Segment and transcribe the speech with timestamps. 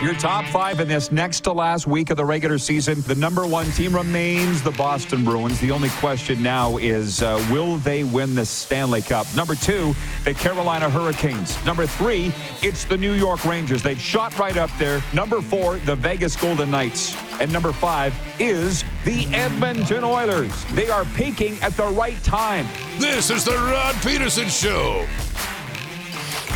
[0.00, 3.00] Your top five in this next to last week of the regular season.
[3.00, 5.58] The number one team remains the Boston Bruins.
[5.58, 9.26] The only question now is uh, will they win the Stanley Cup?
[9.34, 11.62] Number two, the Carolina Hurricanes.
[11.66, 12.32] Number three,
[12.62, 13.82] it's the New York Rangers.
[13.82, 15.02] They've shot right up there.
[15.12, 17.16] Number four, the Vegas Golden Knights.
[17.40, 20.64] And number five is the Edmonton Oilers.
[20.74, 22.68] They are peaking at the right time.
[22.98, 25.08] This is the Rod Peterson Show.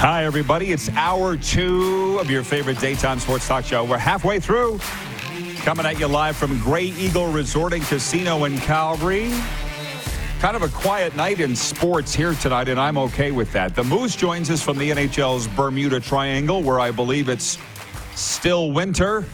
[0.03, 0.73] Hi, everybody.
[0.73, 3.85] It's hour two of your favorite daytime sports talk show.
[3.85, 4.81] We're halfway through.
[5.59, 9.31] Coming at you live from Grey Eagle Resort and Casino in Calgary.
[10.41, 13.77] Kind of a quiet night in sports here tonight, and I'm okay with that.
[13.77, 17.57] The Moose joins us from the NHL's Bermuda Triangle, where I believe it's
[18.17, 19.25] still winter.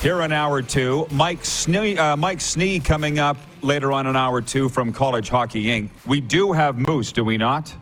[0.00, 4.40] Here in hour two, Mike Snee, uh, Mike Snee coming up later on in hour
[4.40, 5.90] two from College Hockey Inc.
[6.08, 7.72] We do have Moose, do we not?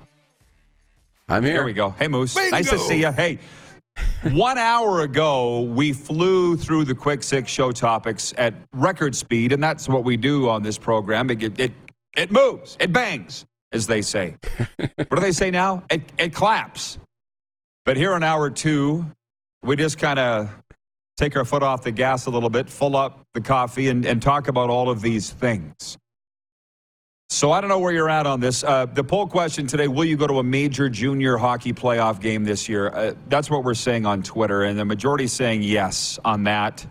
[1.28, 1.54] I'm here.
[1.54, 1.90] There we go.
[1.90, 2.34] Hey, Moose.
[2.34, 2.50] Bingo.
[2.50, 3.10] Nice to see you.
[3.10, 3.38] Hey,
[4.30, 9.62] one hour ago, we flew through the quick six show topics at record speed, and
[9.62, 11.30] that's what we do on this program.
[11.30, 11.72] It, it,
[12.16, 14.36] it moves, it bangs, as they say.
[14.76, 15.82] what do they say now?
[15.90, 16.98] It, it claps.
[17.84, 19.04] But here in hour two,
[19.64, 20.50] we just kind of
[21.16, 24.22] take our foot off the gas a little bit, fill up the coffee, and, and
[24.22, 25.98] talk about all of these things.
[27.28, 28.62] So I don't know where you're at on this.
[28.62, 32.44] Uh, the poll question today: Will you go to a major junior hockey playoff game
[32.44, 32.88] this year?
[32.88, 36.86] Uh, that's what we're saying on Twitter, and the majority saying yes on that.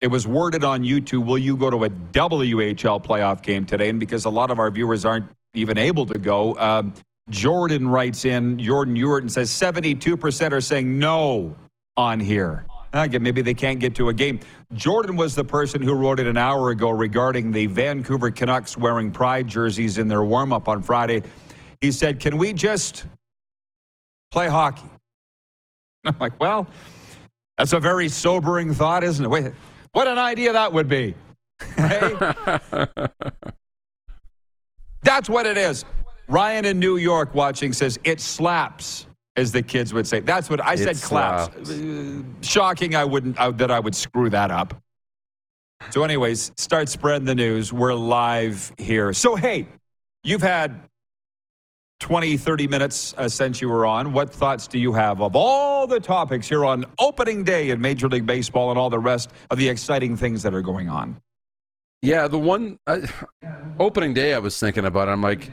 [0.00, 3.88] It was worded on YouTube: Will you go to a WHL playoff game today?
[3.88, 6.92] And because a lot of our viewers aren't even able to go, um,
[7.30, 8.58] Jordan writes in.
[8.58, 11.54] Jordan Ewart says 72% are saying no
[11.96, 12.66] on here.
[12.92, 14.40] Again, maybe they can't get to a game.
[14.72, 19.10] Jordan was the person who wrote it an hour ago regarding the Vancouver Canucks wearing
[19.10, 21.22] pride jerseys in their warm up on Friday.
[21.80, 23.04] He said, Can we just
[24.30, 24.88] play hockey?
[26.04, 26.66] I'm like, Well,
[27.58, 29.28] that's a very sobering thought, isn't it?
[29.28, 29.52] Wait,
[29.92, 31.14] what an idea that would be.
[31.76, 32.14] Hey?
[35.02, 35.84] that's what it is.
[36.26, 39.07] Ryan in New York watching says, It slaps
[39.38, 40.20] as the kids would say.
[40.20, 40.96] That's what I said.
[40.96, 41.70] Claps.
[41.70, 42.94] Uh, shocking.
[42.94, 44.82] I wouldn't I, that I would screw that up.
[45.90, 47.72] So, anyways, start spreading the news.
[47.72, 49.12] We're live here.
[49.12, 49.68] So, hey,
[50.24, 50.80] you've had
[52.00, 54.12] 20, 30 minutes uh, since you were on.
[54.12, 58.08] What thoughts do you have of all the topics here on opening day in Major
[58.08, 61.20] League Baseball and all the rest of the exciting things that are going on?
[62.02, 63.00] Yeah, the one uh,
[63.78, 65.50] opening day I was thinking about, I'm like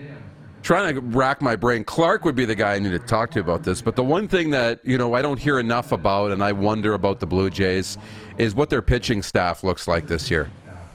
[0.66, 1.84] trying to rack my brain.
[1.84, 3.84] Clark would be the guy I need to talk to about this.
[3.84, 6.96] But the one thing that you know I don't hear enough about, and I wonder
[6.96, 8.00] about the Blue Jays,
[8.40, 10.50] is what their pitching staff looks like this year,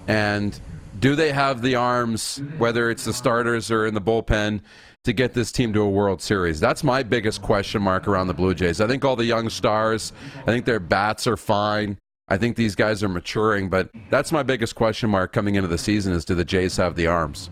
[0.08, 0.60] and
[0.98, 4.60] do they have the arms, whether it's the starters or in the bullpen,
[5.04, 6.58] to get this team to a World Series?
[6.58, 8.80] That's my biggest question mark around the Blue Jays.
[8.80, 11.96] I think all the young stars, I think their bats are fine.
[12.28, 15.78] I think these guys are maturing, but that's my biggest question mark coming into the
[15.78, 17.50] season is do the Jays have the arms?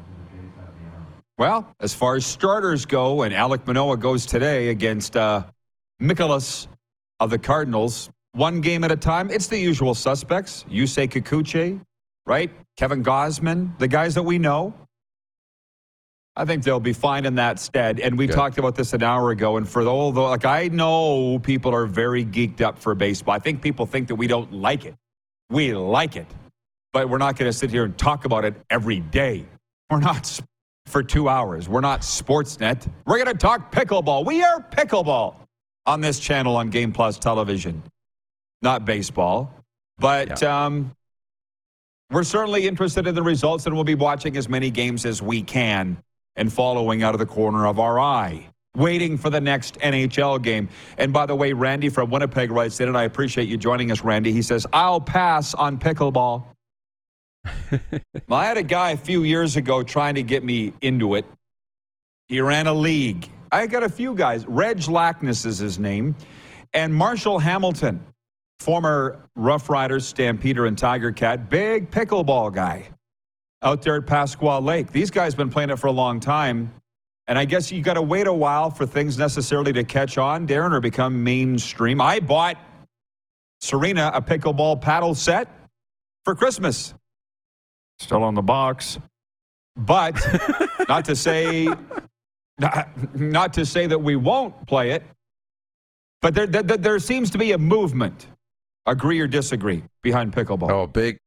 [1.38, 5.44] Well, as far as starters go, and Alek Manoah goes today against uh,
[6.02, 6.66] Mikolas
[7.20, 9.30] of the Cardinals, one game at a time.
[9.30, 11.80] It's the usual suspects: Yusei Kikuchi,
[12.26, 12.50] right?
[12.76, 14.74] Kevin Gausman, the guys that we know.
[16.34, 18.00] I think they'll be fine in that stead.
[18.00, 18.34] And we Good.
[18.34, 19.56] talked about this an hour ago.
[19.56, 23.34] And for all the like, I know people are very geeked up for baseball.
[23.34, 24.94] I think people think that we don't like it.
[25.50, 26.26] We like it,
[26.92, 29.46] but we're not going to sit here and talk about it every day.
[29.90, 30.40] We're not
[30.88, 31.68] for two hours.
[31.68, 32.90] We're not Sportsnet.
[33.06, 34.26] We're going to talk pickleball.
[34.26, 35.36] We are pickleball
[35.86, 37.82] on this channel on Game Plus Television,
[38.62, 39.54] not baseball.
[39.98, 40.92] But um,
[42.10, 45.42] we're certainly interested in the results, and we'll be watching as many games as we
[45.42, 46.02] can
[46.36, 50.68] and following out of the corner of our eye, waiting for the next NHL game.
[50.96, 54.02] And by the way, Randy from Winnipeg writes in, and I appreciate you joining us,
[54.02, 54.32] Randy.
[54.32, 56.44] He says, I'll pass on pickleball.
[58.28, 61.24] Well, I had a guy a few years ago trying to get me into it.
[62.28, 63.28] He ran a league.
[63.50, 64.46] I got a few guys.
[64.46, 66.14] Reg Lackness is his name.
[66.74, 68.04] And Marshall Hamilton,
[68.60, 72.88] former Rough Riders, Stampeder, and Tiger Cat, big pickleball guy
[73.62, 74.92] out there at Pasqua Lake.
[74.92, 76.72] These guys have been playing it for a long time.
[77.26, 80.46] And I guess you got to wait a while for things necessarily to catch on,
[80.46, 82.00] Darren, or become mainstream.
[82.00, 82.56] I bought
[83.60, 85.48] Serena a pickleball paddle set
[86.24, 86.94] for Christmas.
[87.98, 88.98] Still on the box.
[89.76, 90.14] But
[90.88, 91.68] not to say
[92.58, 95.02] not, not to say that we won't play it,
[96.20, 98.26] but there, there, there seems to be a movement,
[98.86, 100.70] agree or disagree, behind pickleball.
[100.70, 101.18] Oh, big,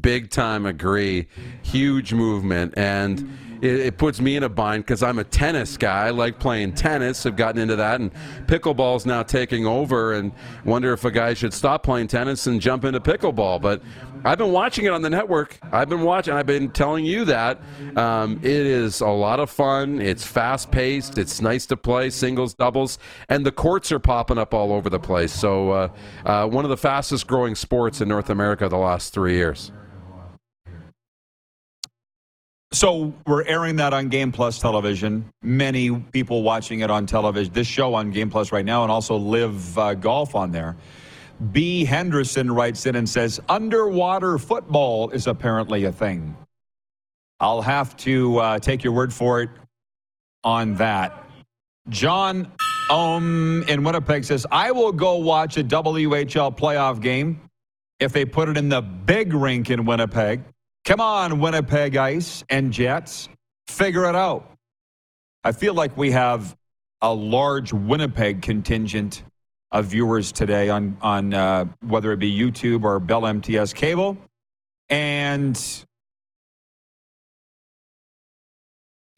[0.00, 1.26] big time agree.
[1.62, 2.74] Huge movement.
[2.76, 3.28] And
[3.60, 6.06] it, it puts me in a bind because I'm a tennis guy.
[6.06, 7.26] I like playing tennis.
[7.26, 8.12] I've gotten into that, and
[8.46, 10.14] pickleball's now taking over.
[10.14, 10.30] And
[10.64, 13.60] wonder if a guy should stop playing tennis and jump into pickleball.
[13.60, 13.82] But
[14.26, 15.56] I've been watching it on the network.
[15.70, 16.34] I've been watching.
[16.34, 17.60] I've been telling you that
[17.94, 20.00] um, it is a lot of fun.
[20.00, 21.16] It's fast paced.
[21.16, 24.98] It's nice to play singles, doubles, and the courts are popping up all over the
[24.98, 25.32] place.
[25.32, 25.88] So uh,
[26.24, 29.70] uh, one of the fastest growing sports in North America the last three years.
[32.72, 35.24] So we're airing that on Game Plus television.
[35.40, 37.52] Many people watching it on television.
[37.52, 40.76] This show on Game Plus right now, and also live uh, golf on there.
[41.52, 41.84] B.
[41.84, 46.36] Henderson writes in and says, underwater football is apparently a thing.
[47.40, 49.50] I'll have to uh, take your word for it
[50.42, 51.24] on that.
[51.88, 52.50] John
[52.90, 57.40] um, in Winnipeg says, I will go watch a WHL playoff game
[58.00, 60.42] if they put it in the big rink in Winnipeg.
[60.84, 63.28] Come on, Winnipeg Ice and Jets.
[63.66, 64.50] Figure it out.
[65.44, 66.56] I feel like we have
[67.02, 69.22] a large Winnipeg contingent
[69.72, 74.16] of viewers today on, on uh, whether it be YouTube or Bell MTS cable.
[74.88, 75.60] And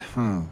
[0.01, 0.45] hmm,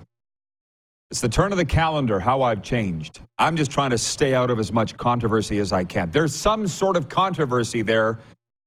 [1.10, 3.22] it's the turn of the calendar, how I've changed.
[3.40, 6.12] I'm just trying to stay out of as much controversy as I can.
[6.12, 8.20] There's some sort of controversy there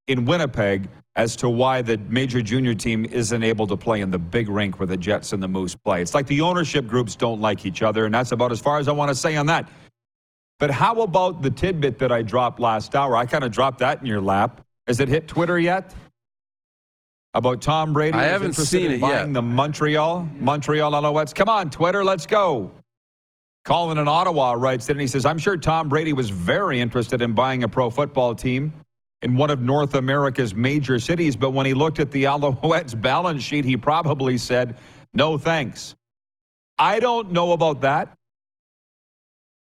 [0.09, 4.19] in Winnipeg as to why the major junior team isn't able to play in the
[4.19, 6.03] big rink where the Jets and the Moose play.
[6.03, 8.89] It's like the ownership groups don't like each other, and that's about as far as
[8.89, 9.69] I want to say on that.
[10.61, 13.17] But how about the tidbit that I dropped last hour?
[13.17, 14.61] I kind of dropped that in your lap.
[14.87, 15.95] Has it hit Twitter yet?
[17.33, 18.19] About Tom Brady?
[18.19, 19.33] I haven't seen it buying yet.
[19.33, 21.35] The Montreal, Montreal Alouettes.
[21.35, 22.71] Come on, Twitter, let's go.
[23.65, 27.23] Colin in Ottawa writes that, and he says, I'm sure Tom Brady was very interested
[27.23, 28.73] in buying a pro football team
[29.23, 33.43] in one of North America's major cities, but when he looked at the Alouettes balance
[33.43, 34.77] sheet, he probably said,
[35.15, 35.95] no thanks.
[36.79, 38.15] I don't know about that.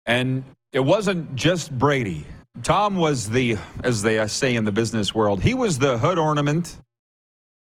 [0.06, 0.44] And
[0.76, 2.26] it wasn't just Brady.
[2.62, 3.56] Tom was the,
[3.86, 6.78] as they say in the business world, he was the hood ornament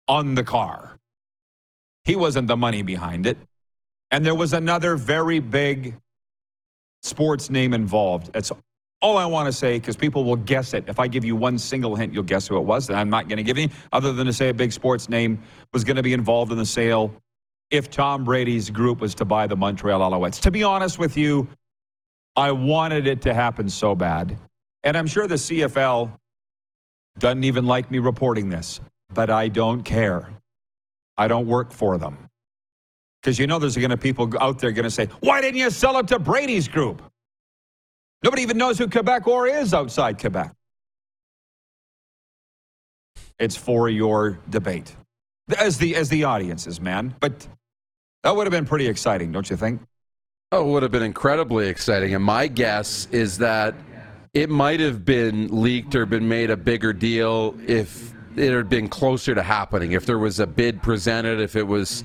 [0.09, 0.99] on the car.
[2.03, 3.39] He wasn't the money behind it.
[4.11, 5.95] And there was another very big
[7.05, 8.33] sports name involved.
[8.33, 8.51] That's
[9.01, 10.85] all I want to say because people will guess it.
[10.89, 12.89] If I give you one single hint, you'll guess who it was.
[12.89, 15.41] And I'm not going to give any other than to say a big sports name
[15.73, 17.15] was going to be involved in the sale
[17.71, 20.41] if Tom Brady's group was to buy the Montreal Alouettes.
[20.41, 21.47] To be honest with you,
[22.37, 24.37] I wanted it to happen so bad.
[24.83, 26.13] And I'm sure the CFL
[27.19, 28.81] doesn't even like me reporting this,
[29.13, 30.29] but I don't care.
[31.17, 32.29] I don't work for them.
[33.23, 35.71] Because you know there's going to people out there going to say, why didn't you
[35.71, 37.01] sell it to Brady's group?
[38.23, 40.53] Nobody even knows who Quebecor is outside Quebec.
[43.39, 44.95] It's for your debate.
[45.59, 47.15] As the as the audiences, man.
[47.21, 47.47] But
[48.23, 49.83] that would have been pretty exciting, don't you think?
[50.55, 52.15] Oh, it would have been incredibly exciting.
[52.15, 53.75] And my guess is that
[54.35, 58.87] it might have been leaked or been made a bigger deal if it had been
[58.87, 59.93] closer to happening.
[59.93, 62.05] If there was a bid presented, if it was,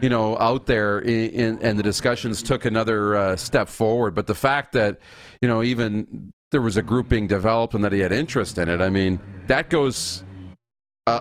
[0.00, 4.14] you know, out there in, in, and the discussions took another uh, step forward.
[4.14, 5.00] But the fact that,
[5.42, 8.68] you know, even there was a group being developed and that he had interest in
[8.68, 9.18] it, I mean,
[9.48, 10.22] that goes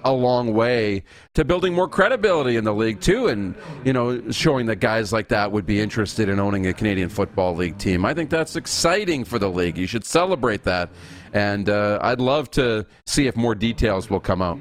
[0.03, 1.03] a, long way
[1.33, 3.55] to building more credibility in the league too, and
[3.85, 7.55] you know, showing that guys like that would be interested in owning a Canadian Football
[7.55, 8.05] League team.
[8.05, 9.77] I think that's exciting for the league.
[9.77, 10.89] You should celebrate that,
[11.33, 14.59] and uh, I'd love to see if more details will come out.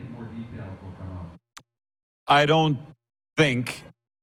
[2.28, 2.78] I don't
[3.36, 3.82] think,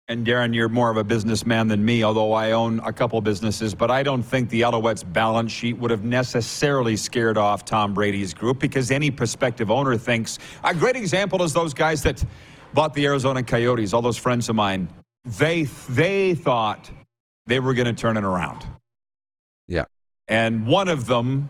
[0.09, 3.73] and Darren, you're more of a businessman than me, although I own a couple businesses,
[3.73, 8.33] but I don't think the Alouettes balance sheet would have necessarily scared off Tom Brady's
[8.33, 12.23] group because any prospective owner thinks a great example is those guys that
[12.73, 14.89] bought the Arizona Coyotes, all those friends of mine.
[15.23, 16.91] They they thought
[17.45, 18.65] they were going to turn it around.
[19.67, 19.85] Yeah.
[20.27, 21.49] And one of them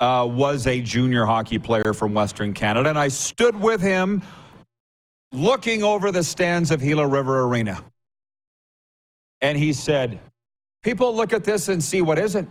[0.00, 4.22] uh, was a junior hockey player from Western Canada, and I stood with him
[5.32, 7.82] looking over the stands of Gila River Arena.
[9.42, 10.20] And he said,
[10.82, 12.48] People look at this and see what isn't.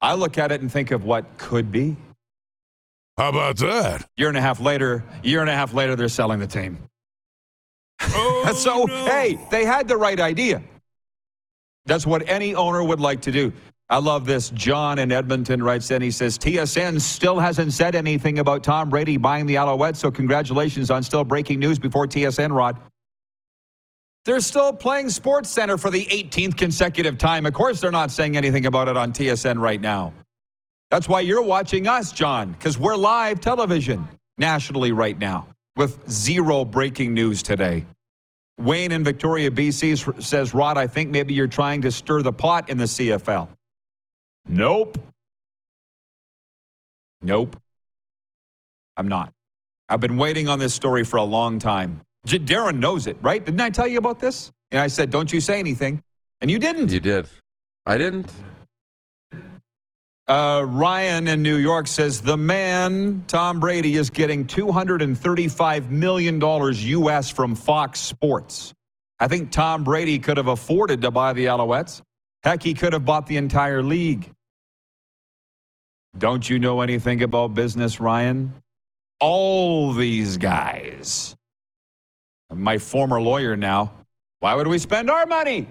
[0.00, 1.96] I look at it and think of what could be.
[3.18, 4.08] How about that?
[4.16, 6.78] Year and a half later, year and a half later, they're selling the team.
[8.02, 9.04] Oh, so, no.
[9.04, 10.62] hey, they had the right idea.
[11.84, 13.52] That's what any owner would like to do.
[13.90, 14.48] I love this.
[14.50, 16.00] John in Edmonton writes in.
[16.00, 20.90] He says, TSN still hasn't said anything about Tom Brady buying the Alouettes, so congratulations
[20.90, 22.78] on still breaking news before TSN, Rod.
[24.24, 27.46] They're still playing Sports Center for the 18th consecutive time.
[27.46, 30.12] Of course, they're not saying anything about it on TSN right now.
[30.90, 35.46] That's why you're watching us, John, because we're live television nationally right now
[35.76, 37.86] with zero breaking news today.
[38.58, 42.68] Wayne in Victoria, BC says, Rod, I think maybe you're trying to stir the pot
[42.68, 43.48] in the CFL.
[44.46, 44.98] Nope.
[47.22, 47.56] Nope.
[48.96, 49.32] I'm not.
[49.88, 52.02] I've been waiting on this story for a long time.
[52.26, 53.44] J- Darren knows it, right?
[53.44, 54.50] Didn't I tell you about this?
[54.70, 56.02] And I said, don't you say anything.
[56.40, 56.90] And you didn't.
[56.90, 57.26] You did.
[57.86, 58.30] I didn't.
[60.28, 67.30] Uh, Ryan in New York says the man, Tom Brady, is getting $235 million US
[67.30, 68.72] from Fox Sports.
[69.18, 72.00] I think Tom Brady could have afforded to buy the Alouettes.
[72.44, 74.30] Heck, he could have bought the entire league.
[76.16, 78.54] Don't you know anything about business, Ryan?
[79.18, 81.34] All these guys.
[82.52, 83.92] My former lawyer now.
[84.40, 85.68] Why would we spend our money?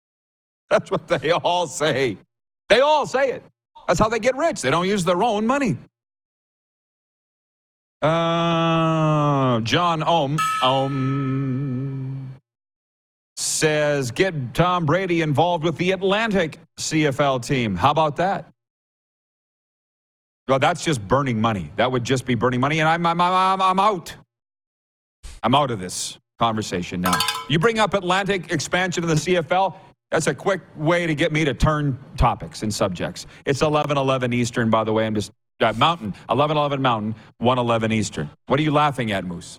[0.70, 2.16] That's what they all say.
[2.68, 3.42] They all say it.
[3.86, 4.62] That's how they get rich.
[4.62, 5.76] They don't use their own money.
[8.00, 12.30] Uh, John Ohm, Ohm
[13.36, 17.76] says, get Tom Brady involved with the Atlantic CFL team.
[17.76, 18.52] How about that?
[20.48, 21.70] Well, that's just burning money.
[21.76, 24.14] That would just be burning money, and I'm, I'm, I'm, I'm out.
[25.42, 27.18] I'm out of this conversation now.
[27.48, 29.74] You bring up Atlantic expansion of the CFL,
[30.12, 33.26] that's a quick way to get me to turn topics and subjects.
[33.46, 35.06] It's 11:11 Eastern, by the way.
[35.06, 38.30] I'm just uh, Mountain 11:11 Mountain, 1:11 Eastern.
[38.46, 39.58] What are you laughing at, Moose?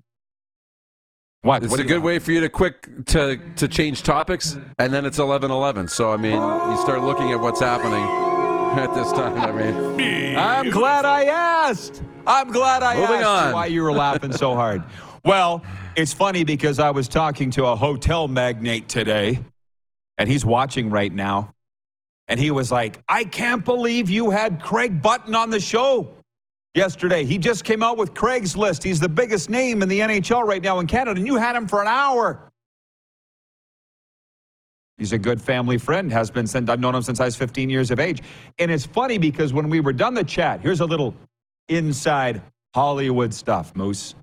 [1.41, 1.63] What?
[1.63, 5.05] It's what a good way for you to quick to to change topics, and then
[5.05, 5.89] it's 11:11.
[5.89, 8.03] So I mean, you start looking at what's happening
[8.79, 9.35] at this time.
[9.39, 12.03] I mean, I'm glad I asked.
[12.27, 13.53] I'm glad I Moving asked on.
[13.53, 14.83] why you were laughing so hard.
[15.25, 15.63] Well,
[15.95, 19.39] it's funny because I was talking to a hotel magnate today,
[20.17, 21.53] and he's watching right now.
[22.27, 26.09] And he was like, I can't believe you had Craig Button on the show
[26.73, 27.23] yesterday.
[27.23, 28.83] He just came out with Craigslist.
[28.83, 31.67] He's the biggest name in the NHL right now in Canada, and you had him
[31.67, 32.51] for an hour.
[34.97, 37.69] He's a good family friend, has been since I've known him since I was 15
[37.69, 38.21] years of age.
[38.59, 41.15] And it's funny because when we were done the chat, here's a little
[41.69, 42.41] inside
[42.73, 44.15] Hollywood stuff, Moose.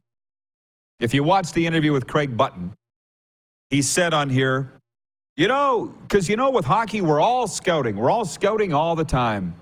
[1.00, 2.75] If you watch the interview with Craig Button,
[3.71, 4.73] he said on here,
[5.37, 7.97] you know, because you know, with hockey, we're all scouting.
[7.97, 9.54] We're all scouting all the time.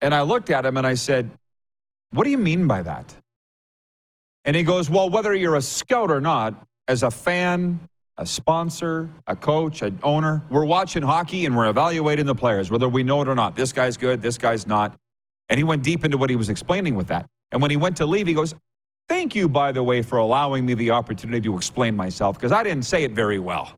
[0.00, 1.28] And I looked at him and I said,
[2.12, 3.14] What do you mean by that?
[4.44, 6.54] And he goes, Well, whether you're a scout or not,
[6.86, 7.80] as a fan,
[8.16, 12.88] a sponsor, a coach, an owner, we're watching hockey and we're evaluating the players, whether
[12.88, 13.56] we know it or not.
[13.56, 14.96] This guy's good, this guy's not.
[15.48, 17.26] And he went deep into what he was explaining with that.
[17.50, 18.54] And when he went to leave, he goes,
[19.08, 22.62] Thank you, by the way, for allowing me the opportunity to explain myself because I
[22.62, 23.72] didn't say it very well.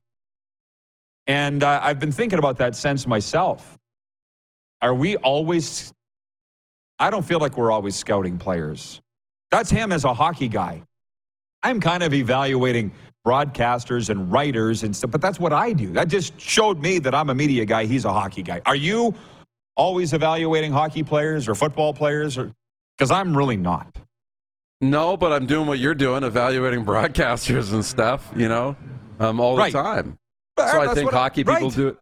[1.26, 3.78] And uh, I've been thinking about that since myself.
[4.82, 5.92] Are we always,
[6.98, 9.00] I don't feel like we're always scouting players.
[9.50, 10.82] That's him as a hockey guy.
[11.62, 12.90] I'm kind of evaluating
[13.24, 15.92] broadcasters and writers and stuff, but that's what I do.
[15.92, 17.84] That just showed me that I'm a media guy.
[17.84, 18.62] He's a hockey guy.
[18.66, 19.14] Are you
[19.76, 22.38] always evaluating hockey players or football players?
[22.96, 23.94] Because I'm really not.
[24.80, 28.30] No, but I'm doing what you're doing, evaluating broadcasters and stuff.
[28.36, 28.76] You know,
[29.18, 29.72] um, all Right.
[29.72, 30.16] the time.
[30.58, 31.72] So I think what I- hockey people right.
[31.74, 31.96] do it.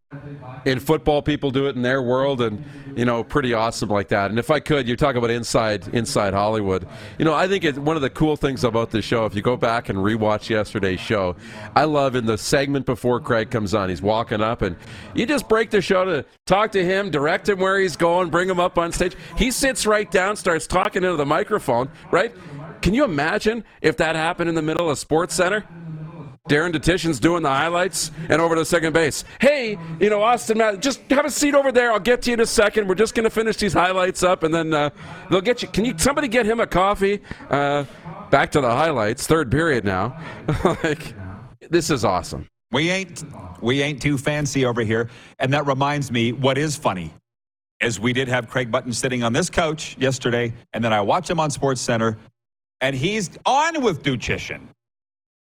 [0.64, 2.64] In football, people do it in their world, and
[2.96, 4.30] you know, pretty awesome like that.
[4.30, 6.84] And if I could, you talk about inside inside Hollywood.
[7.18, 9.26] You know, I think it's one of the cool things about the show.
[9.26, 11.36] If you go back and rewatch yesterday's show,
[11.76, 14.74] I love in the segment before Craig comes on, he's walking up, and
[15.14, 18.48] you just break the show to talk to him, direct him where he's going, bring
[18.48, 19.14] him up on stage.
[19.36, 21.90] He sits right down, starts talking into the microphone.
[22.10, 22.34] Right?
[22.82, 25.64] Can you imagine if that happened in the middle of Sports Center?
[26.48, 29.24] Darren Dutchyshen's doing the highlights and over to second base.
[29.38, 31.92] Hey, you know, Austin, Matt, just have a seat over there.
[31.92, 32.88] I'll get to you in a second.
[32.88, 34.90] We're just going to finish these highlights up and then uh,
[35.30, 35.68] they'll get you.
[35.68, 37.20] Can you somebody get him a coffee?
[37.50, 37.84] Uh,
[38.30, 40.18] back to the highlights, third period now.
[40.82, 41.14] like,
[41.68, 42.48] this is awesome.
[42.70, 43.24] We ain't
[43.62, 45.08] we ain't too fancy over here.
[45.38, 47.12] And that reminds me, what is funny
[47.80, 51.30] is we did have Craig Button sitting on this couch yesterday, and then I watched
[51.30, 52.18] him on Sports Center,
[52.80, 54.68] and he's on with Dutchyshen.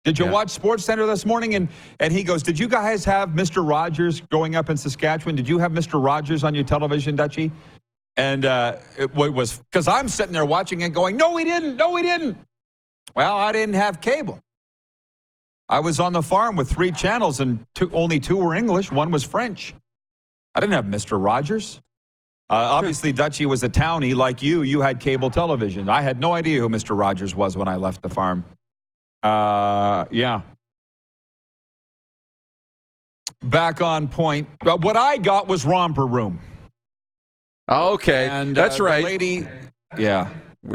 [0.05, 0.31] Did you Yeah.
[0.31, 1.55] watch Sports Center this morning?
[1.55, 3.67] And and he goes, Did you guys have Mr.
[3.67, 5.37] Rogers growing up in Saskatchewan?
[5.37, 6.03] Did you have Mr.
[6.03, 7.51] Rogers on your television, Dutchie?
[8.17, 11.77] And uh, it wa- was because I'm sitting there watching it going, No, we didn't.
[11.77, 12.39] No, we didn't.
[13.15, 14.41] Well, I didn't have cable.
[15.69, 18.91] I was on the farm with three channels, and two, only two were English.
[18.91, 19.75] One was French.
[20.55, 21.23] I didn't have Mr.
[21.23, 21.81] Rogers.
[22.51, 24.63] Uh, obviously, Dutchie was a townie like you.
[24.63, 25.89] You had cable television.
[25.89, 26.99] I had no idea who Mr.
[26.99, 28.45] Rogers was when I left the farm.
[29.23, 30.43] Uh, yeah.
[33.43, 34.49] Back on point.
[34.67, 36.41] Uh, what I got was Romper Room.
[37.71, 39.05] Okay, And that's the right.
[39.05, 39.47] lady,
[39.97, 40.29] yeah.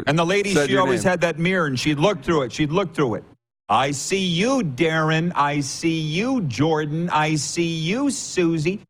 [0.06, 1.10] And the lady, Said she always name.
[1.10, 2.52] had that mirror, and she'd look through it.
[2.52, 3.24] She'd look through it.
[3.68, 5.30] I see you, Darren.
[5.34, 7.10] I see you, Jordan.
[7.10, 8.80] I see you, Susie.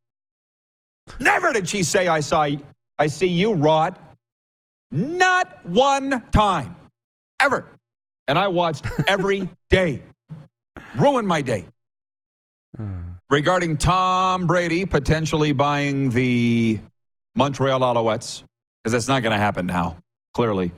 [1.18, 2.60] Never did she say, I saw you.
[2.98, 3.98] I see you, Rod.
[4.90, 6.76] Not one time.
[7.40, 7.66] Ever.
[8.28, 10.02] And I watched every day.
[10.96, 11.66] Ruined my day.
[13.28, 16.78] Regarding Tom Brady potentially buying the
[17.34, 18.42] Montreal Alouettes,
[18.82, 19.96] because that's not going to happen now,
[20.32, 20.72] clearly.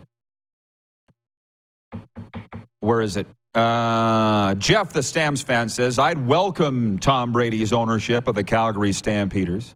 [2.81, 3.27] Where is it?
[3.55, 9.75] Uh, Jeff, the Stamps fan, says, I'd welcome Tom Brady's ownership of the Calgary Stampeders.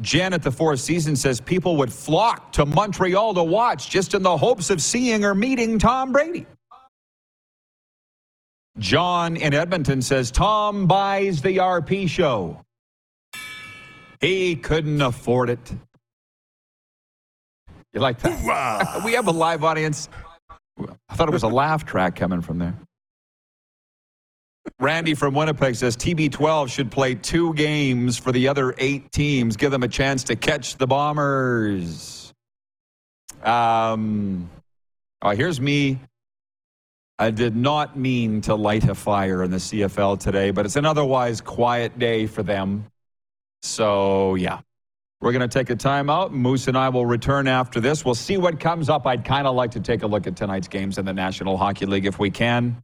[0.00, 4.36] Janet, the Four Seasons, says people would flock to Montreal to watch just in the
[4.36, 6.46] hopes of seeing or meeting Tom Brady.
[8.78, 12.60] John in Edmonton says Tom buys the RP show.
[14.20, 15.72] He couldn't afford it.
[17.94, 19.00] You like that?
[19.04, 20.10] we have a live audience.
[21.08, 22.74] I thought it was a laugh track coming from there.
[24.78, 29.70] Randy from Winnipeg says TB12 should play two games for the other eight teams, give
[29.70, 32.34] them a chance to catch the Bombers.
[33.42, 34.50] Um,
[35.22, 35.98] oh, here's me.
[37.18, 40.84] I did not mean to light a fire in the CFL today, but it's an
[40.84, 42.84] otherwise quiet day for them.
[43.62, 44.60] So, yeah.
[45.22, 46.32] We're going to take a timeout.
[46.32, 48.04] Moose and I will return after this.
[48.04, 49.06] We'll see what comes up.
[49.06, 51.86] I'd kind of like to take a look at tonight's games in the National Hockey
[51.86, 52.82] League if we can.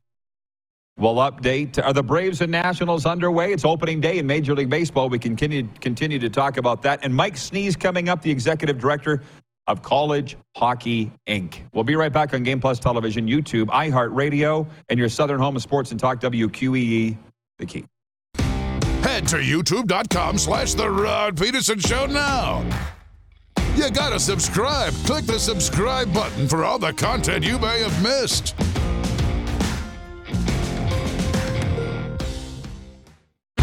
[0.99, 1.83] We'll update.
[1.83, 3.53] Are the Braves and Nationals underway?
[3.53, 5.09] It's opening day in Major League Baseball.
[5.09, 7.01] We continue, continue to talk about that.
[7.03, 9.23] And Mike Snee's coming up, the executive director
[9.67, 11.61] of College Hockey Inc.
[11.73, 15.63] We'll be right back on Game Plus Television, YouTube, iHeartRadio, and your Southern Home of
[15.63, 17.17] Sports and Talk WQEE,
[17.59, 17.85] the key.
[19.03, 22.65] Head to youtube.com slash The Rod Peterson Show now.
[23.75, 24.93] You gotta subscribe.
[25.07, 28.55] Click the subscribe button for all the content you may have missed.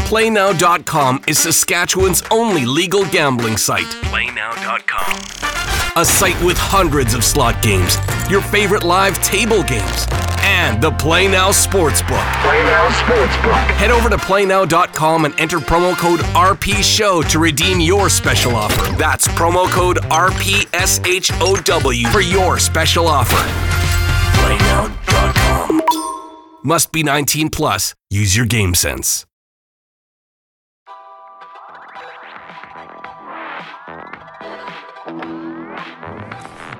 [0.09, 3.85] PlayNow.com is Saskatchewan's only legal gambling site.
[4.09, 6.01] PlayNow.com.
[6.01, 7.95] A site with hundreds of slot games,
[8.27, 10.07] your favorite live table games,
[10.41, 12.25] and the PlayNow Sportsbook.
[12.41, 13.53] PlayNow Sportsbook.
[13.77, 18.91] Head over to PlayNow.com and enter promo code RPSHOW to redeem your special offer.
[18.97, 23.35] That's promo code RPSHOW for your special offer.
[24.39, 25.83] PlayNow.com.
[26.63, 27.93] Must be 19 plus.
[28.09, 29.27] Use your game sense.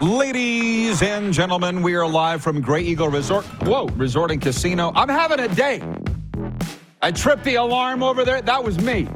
[0.01, 3.43] Ladies and gentlemen, we are live from Grey Eagle Resort.
[3.63, 4.93] Whoa, Resort and Casino.
[4.95, 5.83] I'm having a day.
[7.01, 8.41] I tripped the alarm over there.
[8.41, 9.09] That was me.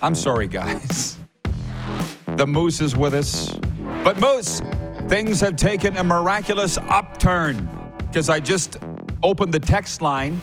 [0.00, 1.18] I'm sorry, guys.
[2.36, 3.50] The Moose is with us.
[4.02, 4.62] But, Moose,
[5.08, 8.78] things have taken a miraculous upturn because I just
[9.22, 10.40] opened the text line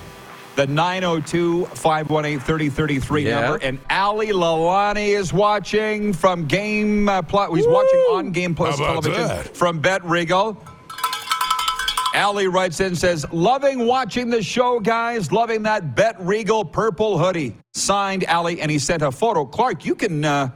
[0.59, 3.39] the 902 518 3033 Yeah.
[3.39, 3.57] number.
[3.63, 7.49] And Ali Lalani is watching from Game uh, Plus.
[7.55, 9.55] He's watching on Game Plus television that?
[9.55, 10.61] from Bet Regal.
[12.13, 15.31] Ali writes in says, Loving watching the show, guys.
[15.31, 17.55] Loving that Bet Regal purple hoodie.
[17.73, 18.59] Signed Ali.
[18.59, 19.45] And he sent a photo.
[19.45, 20.49] Clark, you can uh,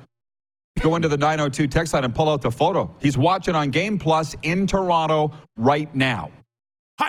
[0.81, 2.93] go into the 902 text line and pull out the photo.
[2.99, 6.29] He's watching on Game Plus in Toronto right now.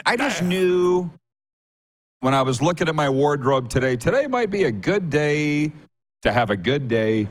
[0.07, 1.11] I just knew
[2.25, 5.71] when I was looking at my wardrobe today, today might be a good day
[6.23, 7.29] to have a good day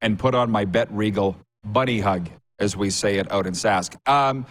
[0.00, 3.94] and put on my Bet Regal bunny hug, as we say it out in Sask.
[4.08, 4.46] Um,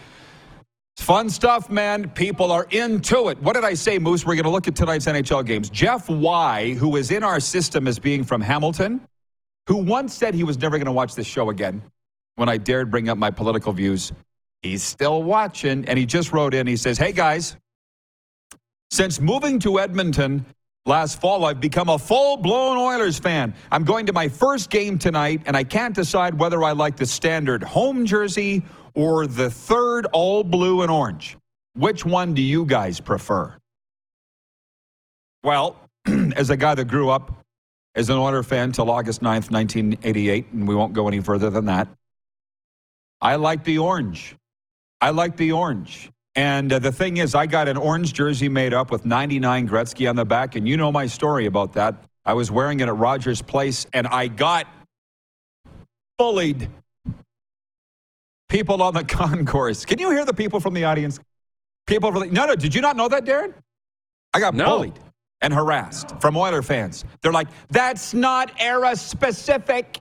[0.98, 2.10] fun stuff, man.
[2.10, 3.42] People are into it.
[3.42, 4.24] What did I say, Moose?
[4.24, 5.68] We're going to look at tonight's NHL games.
[5.68, 9.00] Jeff Y, who is in our system as being from Hamilton,
[9.66, 11.82] who once said he was never going to watch this show again
[12.36, 14.12] when I dared bring up my political views.
[14.62, 16.68] He's still watching, and he just wrote in.
[16.68, 17.56] He says, Hey, guys,
[18.92, 20.44] since moving to Edmonton
[20.84, 23.54] last fall, I've become a full blown Oilers fan.
[23.70, 27.06] I'm going to my first game tonight, and I can't decide whether I like the
[27.06, 28.62] standard home jersey
[28.94, 31.38] or the third all blue and orange.
[31.74, 33.56] Which one do you guys prefer?
[35.42, 35.80] Well,
[36.36, 37.32] as a guy that grew up
[37.94, 41.64] as an Oilers fan till August 9th, 1988, and we won't go any further than
[41.64, 41.88] that,
[43.22, 44.36] I like the orange.
[45.00, 46.11] I like the orange.
[46.34, 50.08] And uh, the thing is, I got an orange jersey made up with 99 Gretzky
[50.08, 51.94] on the back, and you know my story about that.
[52.24, 54.66] I was wearing it at Rogers Place, and I got
[56.16, 56.70] bullied.
[58.48, 59.84] People on the concourse.
[59.84, 61.20] Can you hear the people from the audience?
[61.86, 62.54] People from the, no, no.
[62.54, 63.52] Did you not know that, Darren?
[64.32, 64.64] I got No.
[64.64, 64.98] bullied
[65.42, 67.04] and harassed from Oiler fans.
[67.20, 69.98] They're like, "That's not era specific."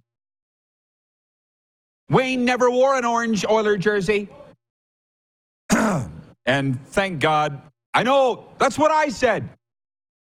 [2.09, 4.29] Wayne never wore an orange Oiler jersey.
[6.45, 7.61] And thank God
[7.93, 8.47] I know.
[8.57, 9.49] That's what I said.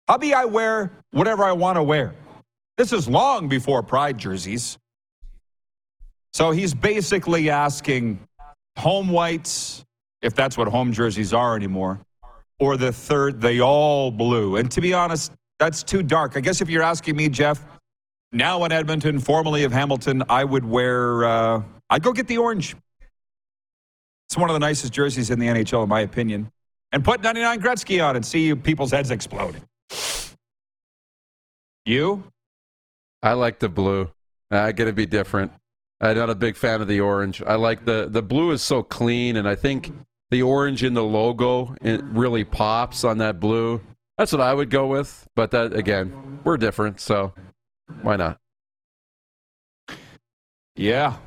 [0.07, 2.13] Hubby, I wear whatever I want to wear.
[2.77, 4.77] This is long before Pride jerseys.
[6.33, 8.19] So he's basically asking
[8.77, 9.83] home whites,
[10.21, 11.99] if that's what home jerseys are anymore,
[12.59, 14.55] or the third, the all blue.
[14.55, 16.37] And to be honest, that's too dark.
[16.37, 17.65] I guess if you're asking me, Jeff,
[18.31, 22.75] now in Edmonton, formerly of Hamilton, I would wear, uh, I'd go get the orange.
[24.29, 26.51] It's one of the nicest jerseys in the NHL, in my opinion.
[26.91, 29.59] And put 99 Gretzky on and see people's heads explode.
[31.83, 32.23] You?
[33.23, 34.11] I like the blue.
[34.51, 35.51] I got to be different.
[35.99, 37.41] I'm not a big fan of the orange.
[37.41, 39.91] I like the the blue is so clean, and I think
[40.29, 43.81] the orange in the logo it really pops on that blue.
[44.17, 45.27] That's what I would go with.
[45.35, 47.33] But that again, we're different, so
[48.01, 48.39] why not?
[50.75, 51.17] Yeah.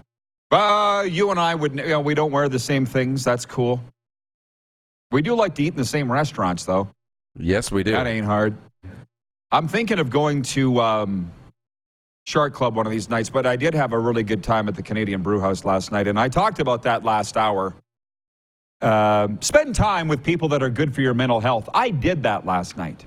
[0.53, 3.25] Uh, you and I would, you know, we don't wear the same things.
[3.25, 3.83] That's cool.
[5.11, 6.89] We do like to eat in the same restaurants, though.
[7.39, 7.93] Yes, we do.
[7.93, 8.57] That ain't hard.
[9.51, 11.33] I'm thinking of going to um,
[12.27, 14.75] Shark Club one of these nights, but I did have a really good time at
[14.75, 17.75] the Canadian Brew House last night, and I talked about that last hour.
[18.83, 21.69] Uh, spend time with people that are good for your mental health.
[21.73, 23.07] I did that last night.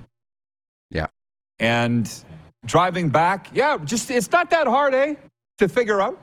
[0.90, 1.06] Yeah.
[1.58, 2.10] And
[2.64, 5.14] driving back, yeah, just it's not that hard, eh,
[5.58, 6.18] to figure out.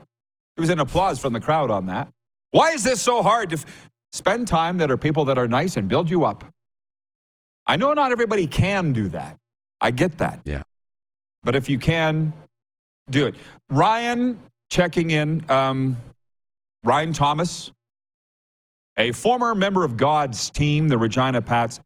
[0.56, 2.08] There was an applause from the crowd on that.
[2.50, 5.76] Why is this so hard to f- spend time that are people that are nice
[5.76, 6.44] and build you up?
[7.66, 9.38] I know not everybody can do that.
[9.80, 10.40] I get that.
[10.44, 10.62] Yeah.
[11.42, 12.32] But if you can,
[13.10, 13.34] do it.
[13.70, 14.38] Ryan
[14.70, 15.44] checking in.
[15.50, 15.96] Um,
[16.84, 17.72] Ryan Thomas,
[18.98, 21.80] a former member of God's team, the Regina Pats.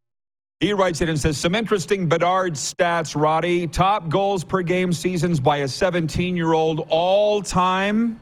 [0.60, 3.68] He writes it and says some interesting Bedard stats, Roddy.
[3.68, 8.20] Top goals per game seasons by a 17 year old all time.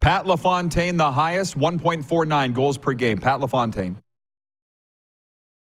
[0.00, 3.18] Pat LaFontaine, the highest, 1.49 goals per game.
[3.18, 4.00] Pat LaFontaine.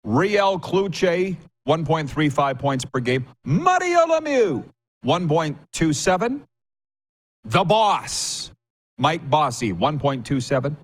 [0.05, 1.35] Réal Cloutier,
[1.67, 3.25] 1.35 points per game.
[3.43, 4.63] Mario Lemieux,
[5.05, 6.41] 1.27.
[7.45, 8.51] The Boss,
[8.97, 10.75] Mike Bossy, 1.27.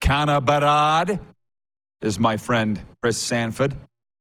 [0.00, 1.20] Connor Bedard
[2.00, 3.74] is my friend Chris Sanford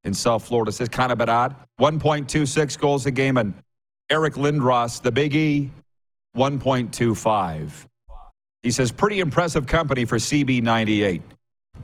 [0.03, 0.71] in South Florida.
[0.71, 3.37] Says Connor Bedard, 1.26 goals a game.
[3.37, 3.53] And
[4.09, 5.71] Eric Lindros, the Big E,
[6.35, 7.87] 1.25.
[8.63, 11.21] He says, pretty impressive company for CB98.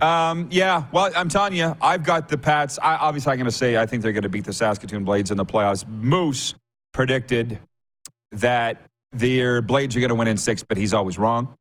[0.01, 2.77] Um, yeah, well, I'm telling you, I've got the Pats.
[2.81, 5.31] I, obviously, I'm going to say I think they're going to beat the Saskatoon Blades
[5.31, 5.87] in the playoffs.
[5.87, 6.53] Moose
[6.93, 7.59] predicted
[8.31, 11.55] that their Blades are going to win in six, but he's always wrong.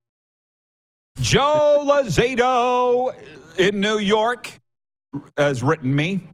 [1.18, 3.14] Joe Lazado
[3.59, 4.50] in New York
[5.38, 6.29] has written me.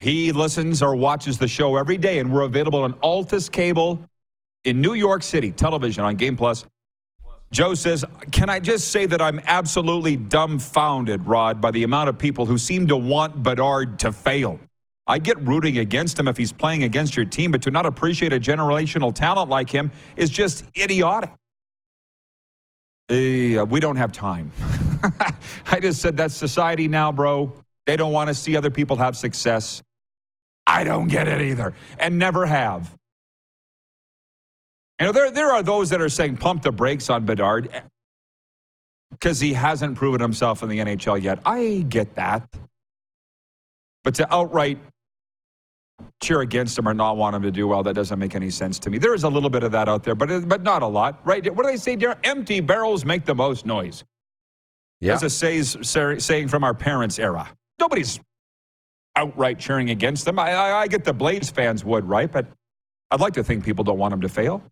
[0.00, 4.00] He listens or watches the show every day, and we're available on Altice Cable
[4.64, 6.64] in New York City, television on Game Plus.
[7.54, 12.18] Joe says, Can I just say that I'm absolutely dumbfounded, Rod, by the amount of
[12.18, 14.58] people who seem to want Bedard to fail?
[15.06, 18.32] I get rooting against him if he's playing against your team, but to not appreciate
[18.32, 21.30] a generational talent like him is just idiotic.
[23.08, 24.50] Uh, we don't have time.
[25.70, 27.52] I just said that's society now, bro.
[27.86, 29.80] They don't want to see other people have success.
[30.66, 32.92] I don't get it either, and never have.
[35.04, 37.82] You know, there, there are those that are saying pump the brakes on Bedard eh,
[39.10, 41.40] because he hasn't proven himself in the NHL yet.
[41.44, 42.48] I get that.
[44.02, 44.78] But to outright
[46.22, 48.78] cheer against him or not want him to do well, that doesn't make any sense
[48.78, 48.96] to me.
[48.96, 51.54] There is a little bit of that out there, but, but not a lot, right?
[51.54, 52.16] What do they say, dear?
[52.24, 54.04] Empty barrels make the most noise.
[55.02, 55.18] Yeah.
[55.18, 57.54] That's a says, saying from our parents' era.
[57.78, 58.20] Nobody's
[59.16, 60.38] outright cheering against them.
[60.38, 62.32] I, I, I get the Blades fans would, right?
[62.32, 62.46] But
[63.10, 64.62] I'd like to think people don't want him to fail.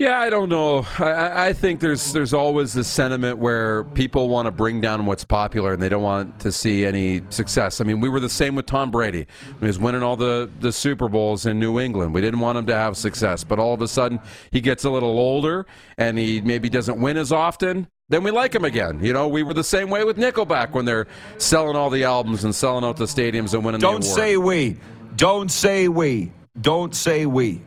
[0.00, 0.86] Yeah, I don't know.
[0.98, 5.24] I, I think there's there's always this sentiment where people want to bring down what's
[5.24, 7.82] popular and they don't want to see any success.
[7.82, 9.26] I mean, we were the same with Tom Brady.
[9.60, 12.14] He was winning all the, the Super Bowls in New England.
[12.14, 14.90] We didn't want him to have success, but all of a sudden he gets a
[14.90, 15.66] little older
[15.98, 17.86] and he maybe doesn't win as often.
[18.08, 19.04] Then we like him again.
[19.04, 22.44] You know, we were the same way with Nickelback when they're selling all the albums
[22.44, 24.78] and selling out the stadiums and winning Don't say we.
[25.16, 26.32] Don't say we.
[26.58, 27.60] Don't say we.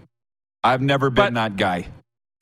[0.63, 1.89] I've never been But- that guy.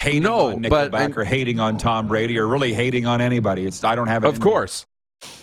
[0.01, 3.67] Hating No, on but- or hating on Tom Brady or really hating on anybody.
[3.67, 4.29] It's I don't have it.
[4.29, 4.43] Of in me.
[4.43, 4.87] course.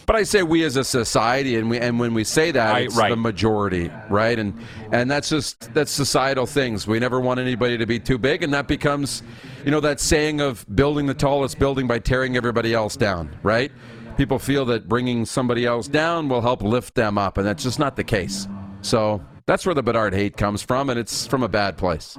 [0.07, 2.87] But I say we as a society, and we and when we say that, Right,
[2.87, 3.11] it's right.
[3.11, 4.37] the majority, right?
[4.37, 4.55] And
[4.91, 6.89] and that's just that's societal things.
[6.89, 9.23] We never want anybody to be too big, and that becomes,
[9.65, 13.71] you know, that saying of building the tallest building by tearing everybody else down, right?
[14.17, 17.79] People feel that bringing somebody else down will help lift them up, and that's just
[17.79, 18.49] not the case.
[18.83, 22.19] So that's where the Bedard hate comes from, and it's from a bad place.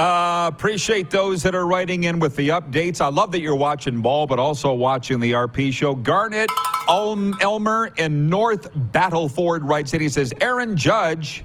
[0.00, 3.02] Uh, appreciate those that are writing in with the updates.
[3.02, 5.94] I love that you're watching ball, but also watching the RP show.
[5.94, 6.48] Garnet
[6.88, 10.00] Elm, Elmer in North Battleford writes in.
[10.00, 11.44] He says, Aaron Judge.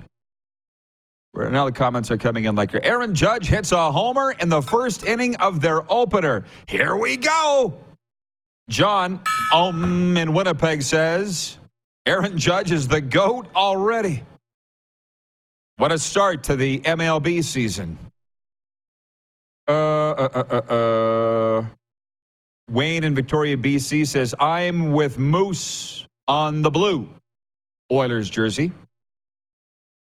[1.36, 5.06] Now the comments are coming in like Aaron Judge hits a homer in the first
[5.06, 6.46] inning of their opener.
[6.70, 7.74] Here we go.
[8.70, 9.20] John
[9.54, 11.58] um, in Winnipeg says,
[12.06, 14.24] Aaron Judge is the GOAT already.
[15.76, 17.98] What a start to the MLB season.
[19.68, 21.66] Uh, uh, uh, uh, uh,
[22.70, 27.10] Wayne in Victoria, BC says, I'm with Moose on the blue
[27.92, 28.72] Oilers jersey.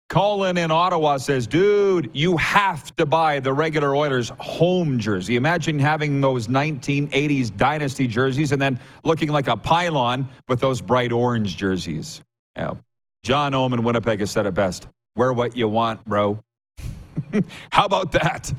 [0.10, 5.38] Colin in Ottawa says, dude, you have to buy the regular Oilers home jersey.
[5.38, 11.12] Imagine having those 1980s dynasty jerseys and then looking like a pylon with those bright
[11.12, 12.21] orange jerseys.
[12.56, 12.76] Yeah.
[13.23, 14.88] John Ohm in Winnipeg has said it best.
[15.15, 16.43] Wear what you want, bro.
[17.71, 18.54] How about that?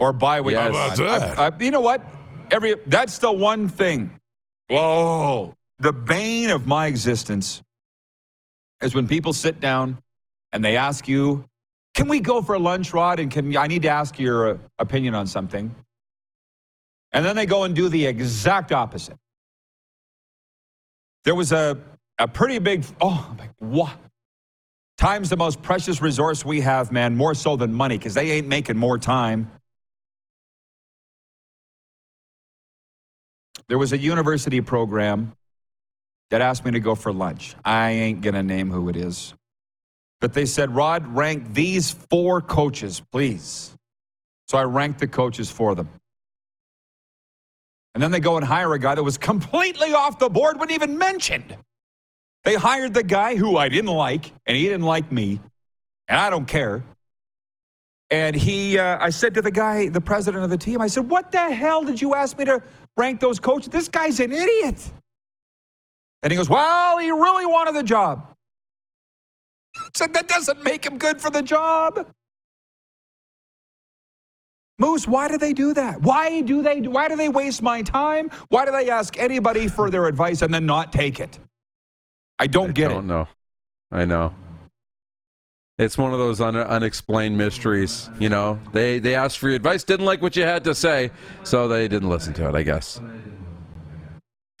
[0.00, 0.72] Or buy what Yes.
[0.72, 1.38] you How about that?
[1.38, 2.02] I- I- you know what?
[2.50, 4.10] Every that's the one thing.
[4.68, 5.54] Whoa.
[5.78, 7.62] The bane of my existence
[8.82, 9.98] is when people sit down
[10.52, 11.44] and they ask you,
[11.94, 15.14] "Can we go for lunch, Rod?" And can I need to ask your uh, opinion
[15.14, 15.74] on something?
[17.12, 19.18] And then they go and do the exact opposite.
[21.24, 21.78] There was a
[22.18, 23.96] a pretty big oh my what
[24.96, 28.48] time's the most precious resource we have, man, more so than money, because they ain't
[28.48, 29.50] making more time.
[33.70, 35.32] There was a university program
[36.30, 37.54] that asked me to go for lunch.
[37.64, 39.32] I ain't gonna name who it is.
[40.20, 43.72] But they said, Rod, rank these four coaches, please.
[44.48, 45.88] So I ranked the coaches for them.
[47.94, 50.72] And then they go and hire a guy that was completely off the board, wasn't
[50.72, 51.56] even mentioned.
[52.42, 55.38] They hired the guy who I didn't like, and he didn't like me,
[56.08, 56.82] and I don't care.
[58.10, 61.08] And he, uh, I said to the guy, the president of the team, I said,
[61.08, 62.60] What the hell did you ask me to
[62.96, 63.68] rank those coaches?
[63.68, 64.90] This guy's an idiot.
[66.22, 68.26] And he goes, Well, he really wanted the job.
[69.94, 72.06] Said, That doesn't make him good for the job.
[74.78, 76.00] Moose, why do they do that?
[76.00, 78.30] Why do they why do they waste my time?
[78.48, 81.38] Why do they ask anybody for their advice and then not take it?
[82.38, 82.94] I don't get don't it.
[82.94, 83.28] I don't know.
[83.92, 84.34] I know.
[85.80, 88.10] It's one of those un- unexplained mysteries.
[88.18, 91.10] You know, they they asked for your advice, didn't like what you had to say,
[91.42, 92.54] so they didn't listen to it.
[92.54, 93.00] I guess.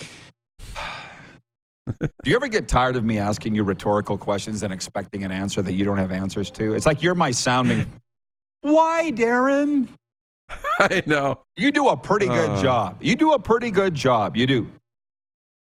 [2.00, 5.60] Do you ever get tired of me asking you rhetorical questions and expecting an answer
[5.60, 6.72] that you don't have answers to?
[6.74, 7.84] It's like you're my sounding.
[8.62, 9.88] Why, Darren?
[10.78, 11.40] I know.
[11.56, 12.62] You do a pretty good Uh.
[12.62, 12.96] job.
[13.02, 14.36] You do a pretty good job.
[14.36, 14.70] You do.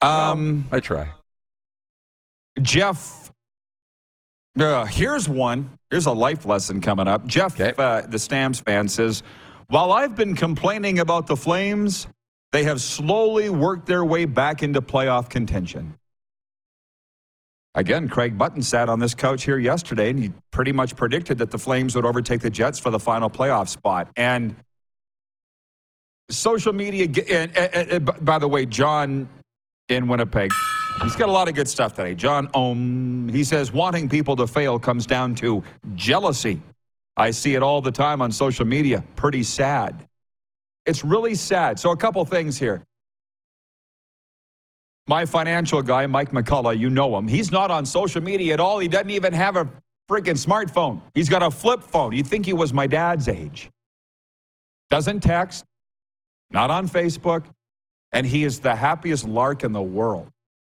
[0.03, 1.09] Um, I try.
[2.61, 3.22] Jeff,
[4.59, 5.71] uh, here's one.
[5.91, 7.27] Here's a life lesson coming up.
[7.27, 7.73] Jeff, Okay.
[7.79, 9.23] uh, the Stamps fan, says,
[9.69, 12.07] While I've been complaining about the Flames,
[12.53, 15.95] they have slowly worked their way back into playoff contention.
[17.75, 21.51] Again, Craig Button sat on this couch here yesterday and he pretty much predicted that
[21.51, 24.09] the Flames would overtake the Jets for the final playoff spot.
[24.17, 24.55] And
[26.29, 29.27] social media, and, and- and- by the way, John
[29.89, 30.51] in Winnipeg,
[31.03, 32.15] he's got a lot of good stuff today.
[32.15, 35.63] John Ohm, he says, wanting people to fail comes down to
[35.95, 36.61] jealousy.
[37.17, 39.05] I see it all the time on social media.
[39.17, 40.09] Pretty sad.
[40.87, 41.79] It's really sad.
[41.79, 42.83] So, a couple things here.
[45.07, 47.29] My financial guy, Mike McCullough, you know him.
[47.29, 48.79] He's not on social media at all.
[48.79, 49.69] He doesn't even have a
[50.09, 51.03] freaking smartphone.
[51.15, 52.13] He's got a flip phone.
[52.13, 53.71] You'd think he was my dad's age.
[54.91, 55.65] Doesn't text,
[56.51, 57.45] not on Facebook,
[58.13, 60.32] and he is the happiest lark in the world.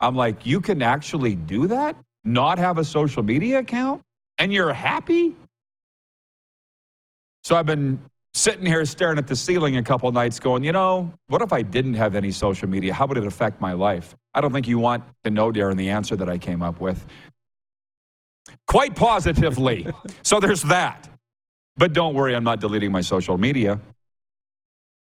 [0.03, 1.97] I'm like, you can actually do that?
[2.25, 4.03] Not have a social media account?
[4.39, 5.37] And you're happy?
[7.45, 8.01] So I've been
[8.35, 11.63] sitting here staring at the ceiling a couple nights going, you know, what if I
[11.63, 12.93] didn't have any social media?
[12.93, 14.17] How would it affect my life?
[14.35, 17.05] I don't think you want to know, Darren, the answer that I came up with.
[18.67, 19.87] Quite positively.
[20.23, 21.09] so there's that.
[21.77, 23.81] But don't worry, I'm not deleting my social media.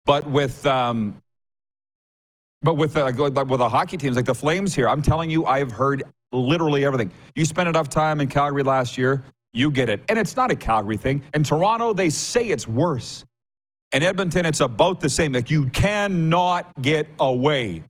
[0.06, 1.22] But with um,
[2.62, 5.30] but with uh, go- like with the hockey teams like the Flames here, I'm telling
[5.30, 7.12] you, I've heard literally everything.
[7.36, 10.02] You spent enough time in Calgary last year, you get it.
[10.10, 11.24] And it's not a Calgary thing.
[11.34, 13.26] In Toronto, they say it's worse.
[13.94, 15.34] In Edmonton, it's about the same.
[15.34, 17.84] Like you cannot get away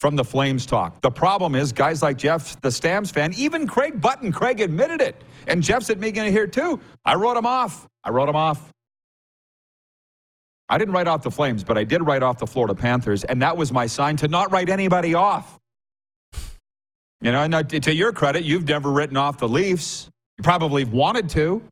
[0.00, 1.00] from the Flames talk.
[1.00, 5.24] The problem is guys like Jeff, the Stamps fan, even Craig Button, Craig admitted it.
[5.46, 6.78] And Jeff's me in here too.
[7.04, 7.86] I wrote him off.
[8.04, 8.73] I wrote him off.
[10.68, 13.42] I didn't write off the Flames, but I did write off the Florida Panthers, and
[13.42, 15.58] that was my sign to not write anybody off.
[17.20, 20.10] You know, and to your credit, you've never written off the Leafs.
[20.38, 21.62] You probably wanted to.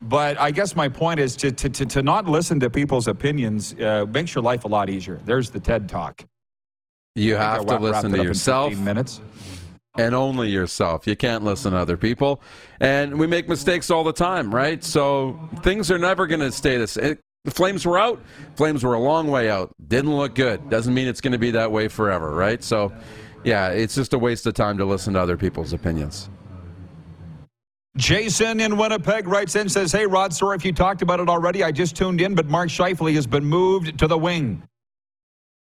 [0.00, 3.74] But I guess my point is to, to, to, to not listen to people's opinions
[3.74, 5.20] uh, makes your life a lot easier.
[5.24, 6.24] There's the TED Talk.
[7.14, 9.20] You have to listen to yourself 15 minutes.
[9.96, 11.06] And only yourself.
[11.06, 12.40] You can't listen to other people.
[12.80, 14.82] And we make mistakes all the time, right?
[14.82, 17.18] So things are never going to stay the same.
[17.44, 18.22] The flames were out.
[18.54, 19.74] Flames were a long way out.
[19.88, 20.70] Didn't look good.
[20.70, 22.62] Doesn't mean it's going to be that way forever, right?
[22.62, 22.92] So,
[23.42, 26.30] yeah, it's just a waste of time to listen to other people's opinions.
[27.96, 31.62] Jason in Winnipeg writes in says, "Hey Rod, sorry if you talked about it already.
[31.62, 34.62] I just tuned in, but Mark Scheifele has been moved to the wing.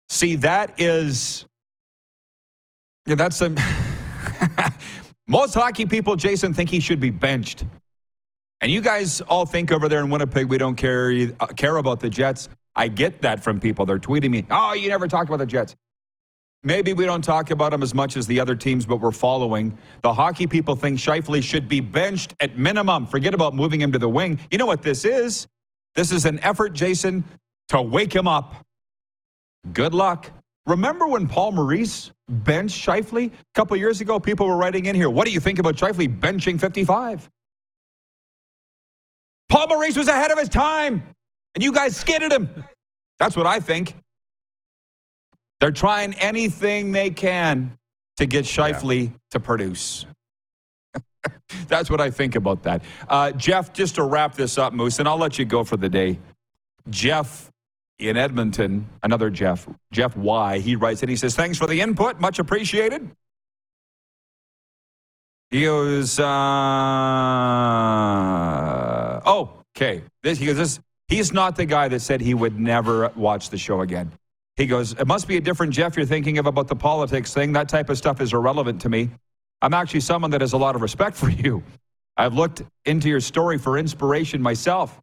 [0.10, 1.46] See, that is,
[3.06, 3.58] yeah, that's some.
[5.28, 7.66] Most hockey people, Jason, think he should be benched,
[8.62, 12.00] and you guys all think over there in Winnipeg we don't care uh, care about
[12.00, 12.50] the Jets.
[12.76, 13.86] I get that from people.
[13.86, 15.76] They're tweeting me, "Oh, you never talked about the Jets."
[16.64, 19.78] Maybe we don't talk about them as much as the other teams, but we're following.
[20.02, 23.06] The hockey people think Scheifele should be benched at minimum.
[23.06, 24.40] Forget about moving him to the wing.
[24.50, 25.48] You know what this is?
[25.94, 27.24] This is an effort, Jason,
[27.70, 28.66] to wake him up.
[29.74, 30.32] Good luck.
[30.66, 33.28] Remember when Paul Maurice benched Scheifele?
[33.28, 36.20] A couple years ago, people were writing in here, what do you think about Scheifele
[36.20, 37.30] benching 55?
[39.48, 41.04] Paul Maurice was ahead of his time,
[41.54, 42.50] and you guys skidded him.
[43.20, 43.96] That's what I think.
[45.60, 47.78] They're trying anything they can
[48.18, 50.06] to get Scheifele to produce.
[51.68, 52.84] That's what I think about that.
[53.08, 55.90] Uh, Jeff, just to wrap this up, Moose, and I'll let you go for the
[55.90, 56.20] day.
[56.90, 57.52] Jeff
[58.00, 62.20] in Edmonton, another Jeff, Jeff Y, he writes and he says, Thanks for the input,
[62.20, 63.10] much appreciated.
[65.52, 66.26] He goes, uh,
[69.26, 70.04] oh, okay.
[70.24, 73.58] This, he goes, this, he's not the guy that said he would never watch the
[73.58, 74.12] show again.
[74.58, 77.54] He goes, It must be a different Jeff you're thinking of about the politics thing.
[77.54, 79.10] That type of stuff is irrelevant to me.
[79.62, 81.64] I'm actually someone that has a lot of respect for you.
[82.18, 85.02] I've looked into your story for inspiration myself,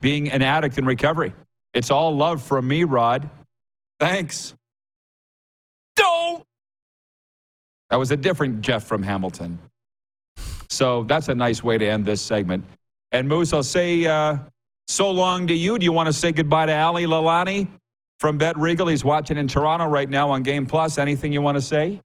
[0.00, 1.34] being an addict in recovery.
[1.74, 3.28] It's all love from me, Rod.
[4.00, 4.54] Thanks.
[5.96, 6.44] Don't.
[7.90, 9.58] That was a different Jeff from Hamilton.
[10.70, 12.64] So that's a nice way to end this segment.
[13.12, 14.38] And Moose, I'll say uh,
[14.88, 15.78] so long to you.
[15.78, 17.68] Do you want to say goodbye to Ali Lalani?
[18.24, 18.86] from Bet Regal.
[18.86, 20.96] He's watching in Toronto right now on Game Plus.
[20.96, 22.00] Anything you want to say?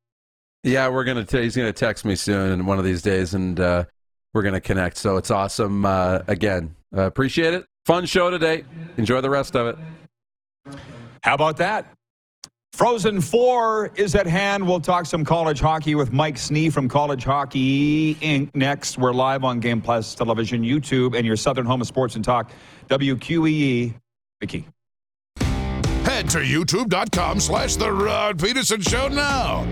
[0.64, 1.24] Yeah, we're gonna.
[1.24, 3.86] T- he's gonna text me soon, one of these days, and uh,
[4.34, 4.98] we're gonna connect.
[4.98, 5.86] So it's awesome.
[5.86, 7.66] Uh, again, uh, appreciate it.
[7.86, 8.64] Fun show today.
[8.98, 10.78] Enjoy the rest of it.
[11.24, 11.86] How about that?
[12.74, 14.66] Frozen Four is at hand.
[14.66, 18.56] We'll talk some college hockey with Mike Snee from College Hockey Inc.
[18.56, 22.24] Next, we're live on Game Plus Television, YouTube, and your Southern Home of Sports and
[22.24, 22.52] Talk,
[22.88, 23.96] WQEE.
[24.40, 24.66] Vicky.
[25.40, 29.68] Head to youtube.com slash The Rod Peterson Show now.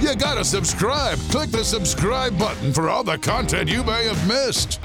[0.00, 1.18] You gotta subscribe.
[1.30, 4.80] Click the subscribe button for all the content you may have missed.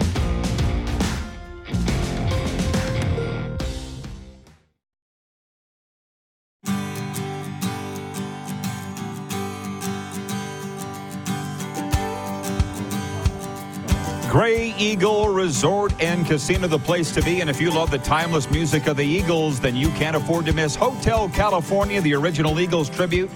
[14.38, 17.42] Grey Eagle Resort and Casino, the place to be.
[17.42, 20.54] And if you love the timeless music of the Eagles, then you can't afford to
[20.54, 23.32] miss Hotel California, the original Eagles tribute,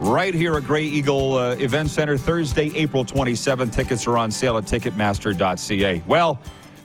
[0.00, 3.72] right here at Grey Eagle uh, Event Center, Thursday, April 27th.
[3.72, 6.02] Tickets are on sale at Ticketmaster.ca.
[6.06, 6.38] Well,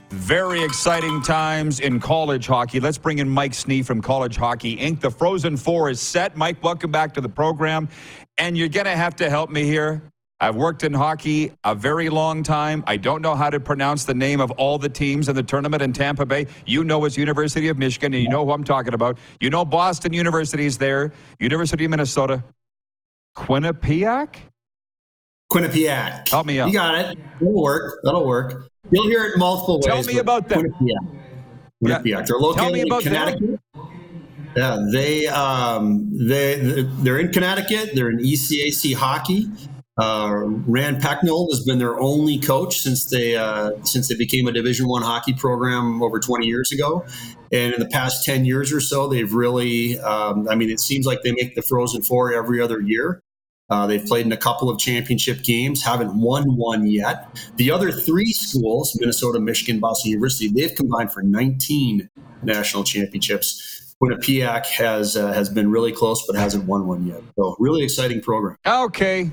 [0.10, 2.80] very exciting times in college hockey.
[2.80, 5.02] Let's bring in Mike Snee from College Hockey Inc.
[5.02, 6.38] The Frozen Four is set.
[6.38, 7.90] Mike, welcome back to the program.
[8.38, 10.02] And you're going to have to help me here.
[10.42, 12.84] I've worked in hockey a very long time.
[12.88, 15.82] I don't know how to pronounce the name of all the teams in the tournament
[15.82, 16.48] in Tampa Bay.
[16.66, 19.18] You know it's University of Michigan, and you know who I'm talking about.
[19.42, 22.42] You know Boston University is there, University of Minnesota.
[23.36, 24.36] Quinnipiac?
[25.52, 26.30] Quinnipiac.
[26.30, 26.68] Help me out.
[26.68, 27.18] You got it.
[27.40, 28.00] That'll work.
[28.04, 28.70] That'll work.
[28.92, 29.86] You'll hear it multiple ways.
[29.86, 30.64] Tell me about them.
[30.64, 31.20] Quinnipiac.
[31.84, 32.06] Quinnipiac.
[32.06, 32.22] Yeah.
[32.22, 33.60] They're located Tell me about in Connecticut.
[34.56, 37.92] Yeah, they um, they they're in Connecticut.
[37.94, 39.50] They're in ECAC hockey.
[40.00, 44.52] Uh, Rand Pecknold has been their only coach since they uh, since they became a
[44.52, 47.06] Division One hockey program over 20 years ago,
[47.52, 50.00] and in the past 10 years or so, they've really.
[50.00, 53.22] Um, I mean, it seems like they make the Frozen Four every other year.
[53.70, 57.38] Uh, they've played in a couple of championship games, haven't won one yet.
[57.58, 62.10] The other three schools, Minnesota, Michigan, Boston University, they've combined for 19
[62.42, 63.96] national championships.
[64.02, 67.22] Quinnipiac has uh, has been really close, but hasn't won one yet.
[67.36, 68.58] So, really exciting program.
[68.66, 69.30] Okay.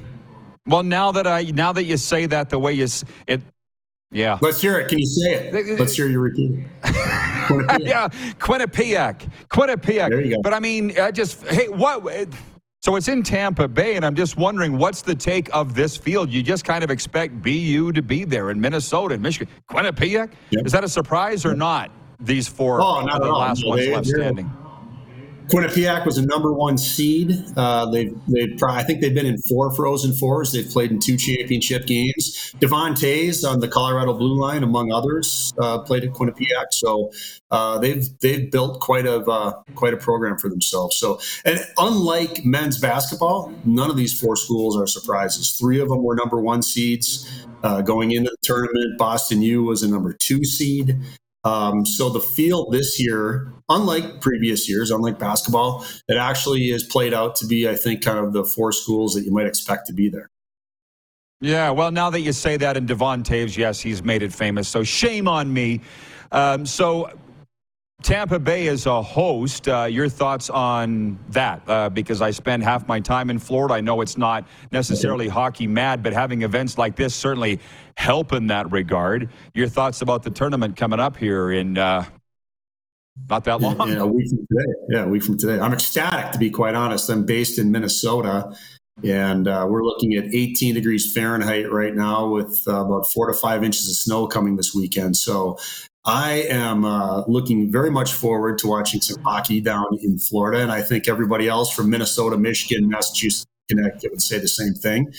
[0.67, 2.87] Well, now that I now that you say that the way you
[3.27, 3.41] it,
[4.11, 4.89] yeah, Let's hear it.
[4.89, 5.79] Can you say it?
[5.79, 6.53] Let's hear you repeat
[7.81, 8.09] yeah,
[8.39, 10.09] Quinnipiac, Quinnipiac.
[10.09, 10.43] There you go.
[10.43, 12.07] But I mean, I just hey, what?
[12.07, 12.27] Eh,
[12.83, 16.31] so it's in Tampa Bay, and I'm just wondering what's the take of this field?
[16.31, 19.53] You just kind of expect BU to be there in Minnesota and Michigan.
[19.69, 20.33] Quinnipiac?
[20.51, 20.67] Yep.
[20.67, 21.91] Is that a surprise or not?
[22.21, 24.51] These four oh, not the last no, ones they, left standing.
[25.49, 27.45] Quinnipiac was a number one seed.
[27.57, 30.53] Uh, they they I think they've been in four Frozen Fours.
[30.53, 32.53] They've played in two championship games.
[32.59, 36.67] Devon Toews on the Colorado Blue Line, among others, uh, played at Quinnipiac.
[36.73, 37.13] So
[37.53, 40.97] uh, they've they've built quite a uh, quite a program for themselves.
[40.97, 45.53] So and unlike men's basketball, none of these four schools are surprises.
[45.53, 47.47] Three of them were number one seeds.
[47.63, 50.99] Uh, going into the tournament, Boston U was a number two seed.
[51.47, 57.15] Um, so the field this year, unlike previous years, unlike basketball, it actually is played
[57.15, 59.93] out to be, I think, kind of the four schools that you might expect to
[59.93, 60.29] be there.
[61.41, 64.67] Yeah, well, now that you say that, and Devon Toews, yes, he's made it famous.
[64.67, 65.83] So shame on me.
[66.33, 67.11] Um, so
[68.03, 71.63] Tampa Bay is a host, uh, your thoughts on that?
[71.67, 73.75] Uh, because I spend half my time in Florida.
[73.75, 77.61] I know it's not necessarily hockey mad, but having events like this certainly
[77.97, 79.31] help in that regard.
[79.55, 82.05] Your thoughts about the tournament coming up here in uh,
[83.29, 83.89] not that long?
[83.89, 84.73] Yeah, a week from today.
[84.91, 85.59] Yeah, a week from today.
[85.59, 87.09] I'm ecstatic, to be quite honest.
[87.09, 88.57] I'm based in Minnesota.
[89.05, 93.35] And uh, we're looking at 18 degrees Fahrenheit right now with uh, about four to
[93.35, 95.17] five inches of snow coming this weekend.
[95.17, 95.59] So
[96.07, 100.63] I am uh, looking very much forward to watching some hockey down in Florida.
[100.63, 105.13] And I think everybody else from Minnesota, Michigan, Massachusetts, Connecticut would say the same thing.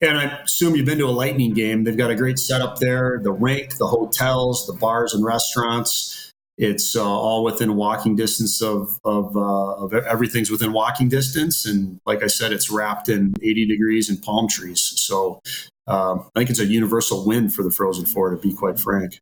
[0.00, 1.84] And I assume you've been to a Lightning game.
[1.84, 6.32] They've got a great setup there the rink, the hotels, the bars and restaurants.
[6.58, 11.64] It's uh, all within walking distance of, of, uh, of, everything's within walking distance.
[11.64, 14.92] And like I said, it's wrapped in 80 degrees and palm trees.
[14.96, 15.40] So
[15.86, 19.20] um, I think it's a universal win for the Frozen Four, to be quite frank.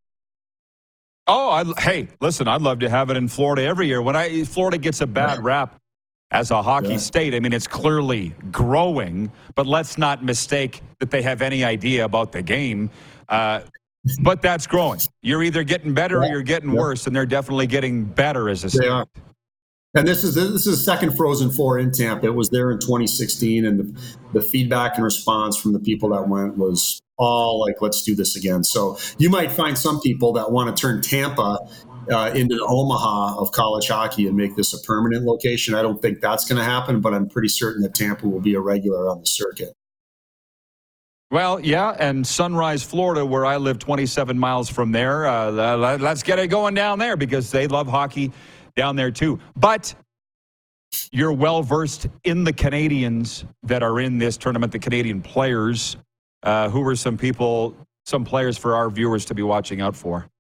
[1.28, 4.02] Oh, I, hey, listen, I'd love to have it in Florida every year.
[4.02, 5.78] When I Florida gets a bad rap
[6.30, 6.96] as a hockey yeah.
[6.98, 12.04] state, I mean, it's clearly growing, but let's not mistake that they have any idea
[12.04, 12.90] about the game.
[13.28, 13.60] Uh,
[14.22, 15.00] but that's growing.
[15.22, 16.28] You're either getting better yeah.
[16.28, 16.80] or you're getting yeah.
[16.80, 18.82] worse, and they're definitely getting better as a state.
[18.82, 19.06] They are.
[19.94, 22.26] And this is this is the second Frozen Four in Tampa.
[22.26, 26.28] It was there in 2016, and the, the feedback and response from the people that
[26.28, 30.52] went was all like, "Let's do this again." So you might find some people that
[30.52, 31.58] want to turn Tampa
[32.10, 35.74] uh, into Omaha of college hockey and make this a permanent location.
[35.74, 38.54] I don't think that's going to happen, but I'm pretty certain that Tampa will be
[38.54, 39.74] a regular on the circuit.
[41.30, 45.26] Well, yeah, and Sunrise, Florida, where I live 27 miles from there.
[45.26, 48.32] Uh, let's get it going down there because they love hockey
[48.76, 49.38] down there too.
[49.54, 49.94] But
[51.12, 55.98] you're well versed in the Canadians that are in this tournament, the Canadian players.
[56.44, 60.30] Uh, who are some people, some players for our viewers to be watching out for?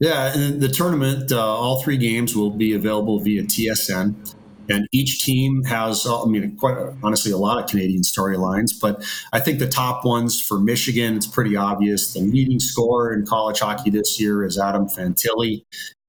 [0.00, 4.34] Yeah, and the tournament, uh, all three games will be available via TSN.
[4.70, 8.78] And each team has, uh, I mean, quite honestly, a lot of Canadian storylines.
[8.80, 12.12] But I think the top ones for Michigan, it's pretty obvious.
[12.12, 15.64] The leading scorer in college hockey this year is Adam Fantilli.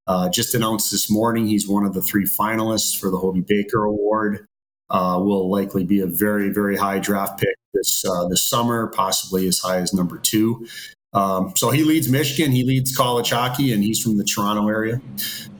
[0.07, 3.85] Uh, just announced this morning he's one of the three finalists for the Hobey Baker
[3.85, 4.45] Award.
[4.89, 9.47] Uh, will likely be a very, very high draft pick this uh, this summer, possibly
[9.47, 10.67] as high as number two.
[11.13, 15.01] Um, so he leads Michigan, he leads college hockey, and he's from the Toronto area.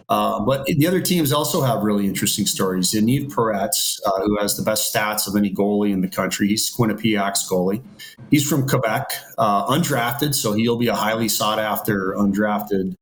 [0.09, 2.91] Uh, but the other teams also have really interesting stories.
[2.91, 6.75] Yaniv Peretz, uh, who has the best stats of any goalie in the country, he's
[6.75, 7.83] Quinnipiac's goalie.
[8.31, 12.95] He's from Quebec, uh, undrafted, so he'll be a highly sought after undrafted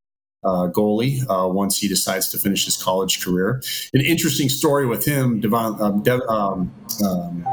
[0.44, 3.62] uh, goalie uh, once he decides to finish his college career.
[3.94, 6.72] An interesting story with him, Devon, um, um,
[7.06, 7.44] um,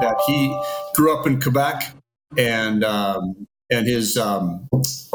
[0.00, 0.58] that he
[0.94, 1.94] grew up in Quebec
[2.38, 4.68] and um, and his um,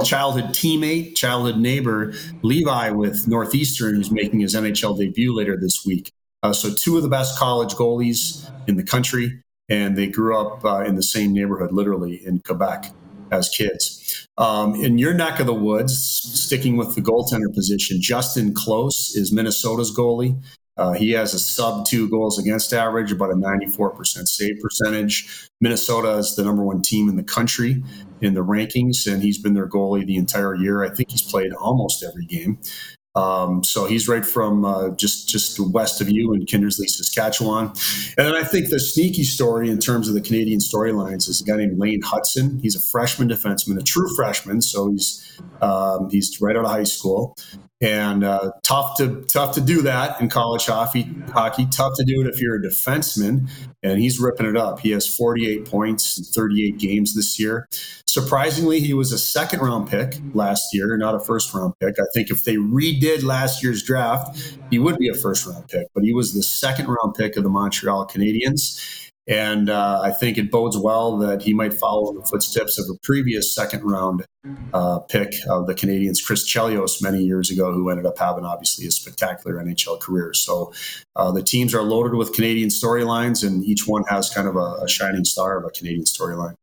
[0.04, 6.12] childhood teammate, childhood neighbor, Levi with Northeastern, who's making his NHL debut later this week.
[6.44, 10.64] Uh, so two of the best college goalies in the country, and they grew up
[10.64, 12.92] uh, in the same neighborhood, literally in Quebec
[13.32, 14.28] as kids.
[14.38, 19.32] Um, in your neck of the woods, sticking with the goaltender position, Justin Close is
[19.32, 20.42] Minnesota's goalie.
[20.78, 25.50] Uh, he has a sub two goals against average, about a 94% save percentage.
[25.60, 27.84] Minnesota is the number one team in the country
[28.22, 30.84] in the rankings, and he's been their goalie the entire year.
[30.84, 32.60] I think he's played almost every game.
[33.18, 37.70] Um, so he's right from uh, just just west of you in Kindersley, Saskatchewan.
[38.16, 41.44] And then I think the sneaky story in terms of the Canadian storylines is a
[41.44, 42.62] guy named Lane Hutson.
[42.62, 46.84] He's a freshman defenseman, a true freshman, so he's um, he's right out of high
[46.84, 47.36] school.
[47.80, 51.04] And uh, tough to tough to do that in college hockey.
[51.30, 53.50] Hockey tough to do it if you're a defenseman,
[53.84, 54.80] and he's ripping it up.
[54.80, 57.68] He has 48 points in 38 games this year.
[58.08, 62.00] Surprisingly, he was a second round pick last year, not a first round pick.
[62.00, 65.88] I think if they redid last year's draft, he would be a first round pick,
[65.94, 69.07] but he was the second round pick of the Montreal Canadiens.
[69.28, 72.86] And uh, I think it bodes well that he might follow in the footsteps of
[72.90, 74.26] a previous second round
[74.74, 78.88] uh, pick of the Canadiens, Chris Chelios, many years ago, who ended up having obviously
[78.88, 80.34] a spectacular NHL career.
[80.34, 80.72] So
[81.18, 84.84] uh, the teams are loaded with Canadian storylines, and each one has kind of a,
[84.84, 86.56] a shining star of a Canadian storyline.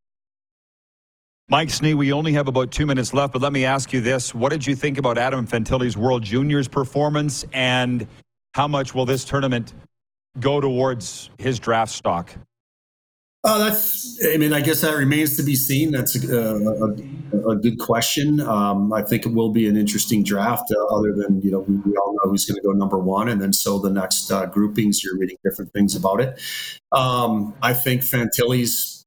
[1.51, 4.35] Mike Snee, we only have about two minutes left, but let me ask you this.
[4.35, 8.07] What did you think about Adam Fantilli's World Juniors performance, and
[8.55, 9.75] how much will this tournament
[10.41, 12.35] go towards his draft stock?
[13.47, 14.19] Oh, that's.
[14.25, 15.91] I mean, I guess that remains to be seen.
[15.91, 18.41] That's a, a, a good question.
[18.41, 20.73] Um, I think it will be an interesting draft.
[20.75, 23.29] Uh, other than you know, we, we all know who's going to go number one,
[23.29, 26.41] and then so the next uh, groupings, you're reading different things about it.
[26.93, 29.05] Um, I think Fantilli's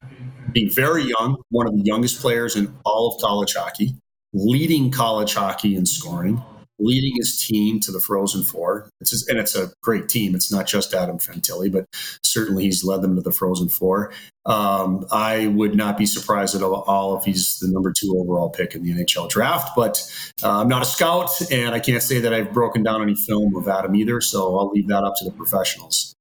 [0.51, 3.95] being very young, one of the youngest players in all of college hockey,
[4.33, 6.43] leading college hockey in scoring
[6.79, 8.89] leading his team to the Frozen Four.
[9.01, 10.35] It's just, and it's a great team.
[10.35, 11.85] It's not just Adam Fantilli, but
[12.23, 14.13] certainly he's led them to the Frozen Four.
[14.45, 18.75] Um, I would not be surprised at all if he's the number two overall pick
[18.75, 19.71] in the NHL draft.
[19.75, 20.01] But
[20.43, 23.55] uh, I'm not a scout, and I can't say that I've broken down any film
[23.55, 24.21] of Adam either.
[24.21, 26.13] So I'll leave that up to the professionals.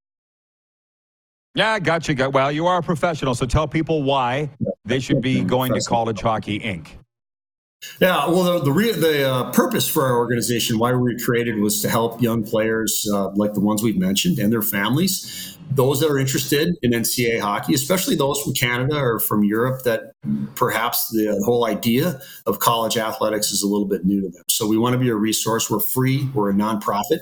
[1.54, 2.30] Yeah, I got you.
[2.30, 4.50] Well, you are a professional, so tell people why
[4.84, 6.88] they should be going to College Hockey Inc.
[8.00, 11.58] Yeah, well, the the, re- the uh, purpose for our organization, why we were created,
[11.58, 16.00] was to help young players uh, like the ones we've mentioned and their families, those
[16.00, 20.12] that are interested in NCAA hockey, especially those from Canada or from Europe that
[20.54, 24.42] perhaps the whole idea of college athletics is a little bit new to them.
[24.48, 25.70] So we want to be a resource.
[25.70, 26.28] We're free.
[26.34, 27.20] We're a nonprofit,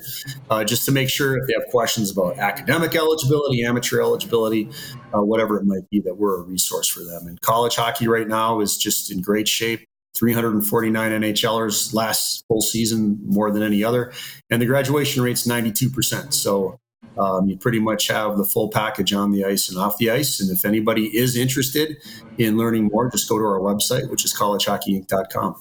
[0.51, 4.71] uh, just to make sure if they have questions about academic eligibility, amateur eligibility,
[5.15, 7.27] uh, whatever it might be, that we're a resource for them.
[7.27, 9.87] And college hockey right now is just in great shape.
[10.17, 14.13] 349 NHLers last full season, more than any other.
[14.51, 16.33] And the graduation rate's 92%.
[16.33, 16.79] So
[17.19, 20.41] um, you pretty much have the full package on the ice and off the ice.
[20.41, 21.97] And if anybody is interested
[22.39, 25.57] in learning more, just go to our website, which is collegehockeyinc.com.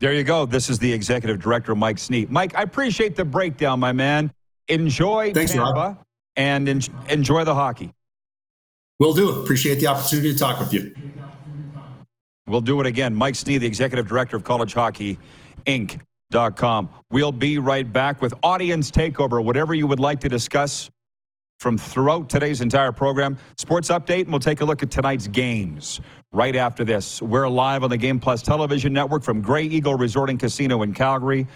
[0.00, 0.44] There you go.
[0.44, 2.28] This is the executive director, Mike Snee.
[2.28, 4.30] Mike, I appreciate the breakdown, my man.
[4.68, 5.98] Enjoy Thanks, Tampa Rob.
[6.36, 7.92] and en- enjoy the hockey.
[8.98, 9.42] Will do.
[9.42, 10.94] Appreciate the opportunity to talk with you.
[12.46, 13.14] We'll do it again.
[13.14, 15.18] Mike Snee, the executive director of College Hockey
[15.66, 16.88] Inc.com.
[17.10, 20.90] We'll be right back with audience takeover, whatever you would like to discuss
[21.58, 23.36] from throughout today's entire program.
[23.56, 26.00] Sports update, and we'll take a look at tonight's games
[26.32, 27.20] right after this.
[27.20, 30.92] We're live on the Game Plus television network from Grey Eagle Resort and Casino in
[30.94, 31.46] Calgary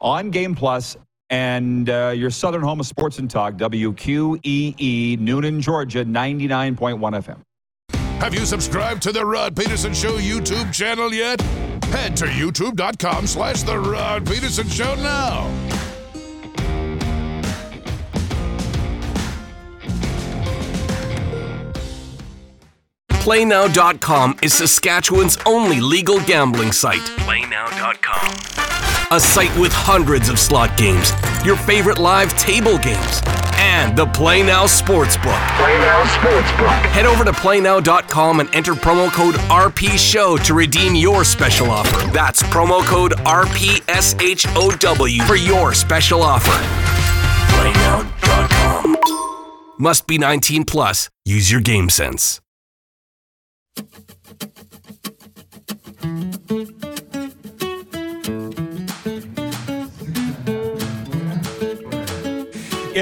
[0.00, 0.96] on Game Plus
[1.28, 7.40] and uh, your southern home of sports and talk, WQEE, Newnan, Georgia, 99.1 FM.
[8.20, 11.40] Have you subscribed to the Rod Peterson Show YouTube channel yet?
[11.84, 15.50] Head to youtube.com slash the Rod Peterson Show now.
[23.08, 27.00] PlayNow.com is Saskatchewan's only legal gambling site.
[27.20, 29.16] PlayNow.com.
[29.16, 31.12] A site with hundreds of slot games,
[31.44, 33.20] your favorite live table games,
[33.80, 35.56] and the Play Now Sportsbook.
[35.56, 36.68] Play Now Sportsbook.
[36.92, 42.10] Head over to PlayNow.com and enter promo code RPSHOW to redeem your special offer.
[42.12, 46.50] That's promo code RPSHOW for your special offer.
[47.54, 48.98] PlayNow.com.
[49.78, 51.08] Must be 19 plus.
[51.24, 52.42] Use your game sense.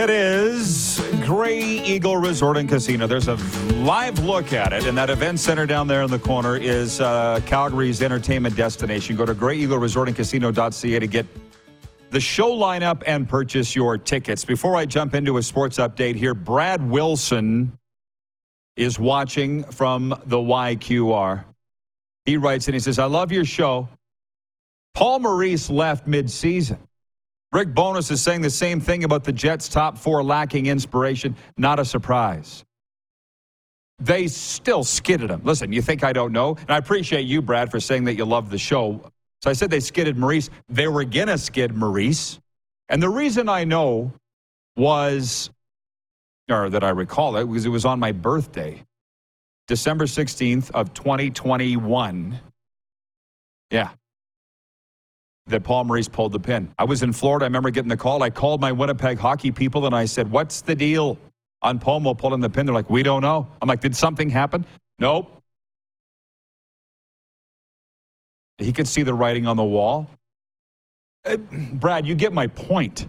[0.01, 3.09] It is Grey Eagle Resort and Casino.
[3.09, 3.35] There's a
[3.83, 7.41] live look at it, and that event center down there in the corner is uh,
[7.47, 9.17] Calgary's entertainment destination.
[9.17, 11.27] Go to greyeagleresortandcasino.ca to get
[12.11, 14.45] the show lineup and purchase your tickets.
[14.45, 17.77] Before I jump into a sports update here, Brad Wilson
[18.77, 21.43] is watching from the YQR.
[22.25, 23.89] He writes and he says, I love your show.
[24.95, 26.79] Paul Maurice left mid-season.
[27.53, 31.35] Rick Bowness is saying the same thing about the Jets' top four lacking inspiration.
[31.57, 32.65] Not a surprise.
[33.99, 35.41] They still skidded him.
[35.45, 36.57] Listen, you think I don't know?
[36.57, 39.11] And I appreciate you, Brad, for saying that you love the show.
[39.43, 40.51] So I said they skidded Maurice.
[40.69, 42.39] They were going to skid Maurice.
[42.89, 44.13] And the reason I know
[44.77, 45.51] was,
[46.51, 48.83] or that I recall it, because it was on my birthday,
[49.67, 52.39] December 16th of 2021.
[53.71, 53.91] Yeah.
[55.49, 56.73] That Paul Maurice pulled the pin.
[56.79, 57.45] I was in Florida.
[57.45, 58.23] I remember getting the call.
[58.23, 61.19] I called my Winnipeg hockey people and I said, What's the deal
[61.63, 62.67] on Pomo pulling the pin?
[62.67, 63.49] They're like, We don't know.
[63.61, 64.65] I'm like, Did something happen?
[64.99, 65.35] Nope.
[68.59, 70.11] He could see the writing on the wall.
[71.25, 73.09] Uh, Brad, you get my point.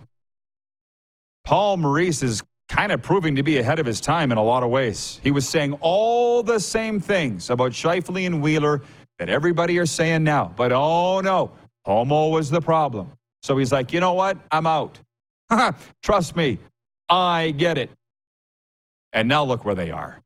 [1.44, 4.62] Paul Maurice is kind of proving to be ahead of his time in a lot
[4.62, 5.20] of ways.
[5.24, 8.84] He was saying all the same things about Scheifele and Wheeler
[9.18, 10.54] that everybody are saying now.
[10.56, 11.52] But oh no,
[11.86, 13.12] Pomo was the problem.
[13.42, 14.38] So he's like, you know what?
[14.52, 15.00] I'm out.
[16.04, 16.60] Trust me,
[17.08, 17.90] I get it.
[19.14, 20.22] And now look where they are.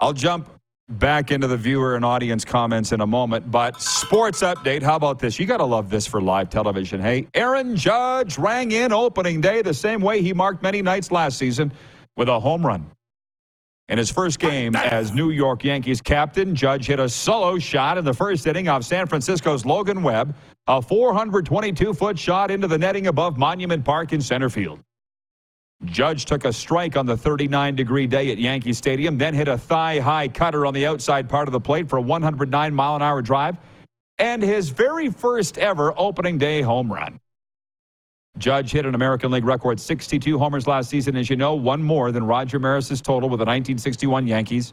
[0.00, 0.48] I'll jump
[0.88, 3.50] back into the viewer and audience comments in a moment.
[3.50, 5.38] But sports update, how about this?
[5.38, 7.00] You got to love this for live television.
[7.00, 11.38] Hey, Aaron Judge rang in opening day the same way he marked many nights last
[11.38, 11.72] season
[12.16, 12.90] with a home run.
[13.88, 18.04] In his first game as New York Yankees captain, Judge hit a solo shot in
[18.04, 20.34] the first inning of San Francisco's Logan Webb,
[20.66, 24.80] a 422 foot shot into the netting above Monument Park in center field.
[25.86, 29.56] Judge took a strike on the 39 degree day at Yankee Stadium, then hit a
[29.56, 33.00] thigh high cutter on the outside part of the plate for a 109 mile an
[33.00, 33.56] hour drive,
[34.18, 37.18] and his very first ever opening day home run.
[38.38, 42.12] Judge hit an American League record 62 homers last season, as you know, one more
[42.12, 44.72] than Roger Maris's total with the 1961 Yankees.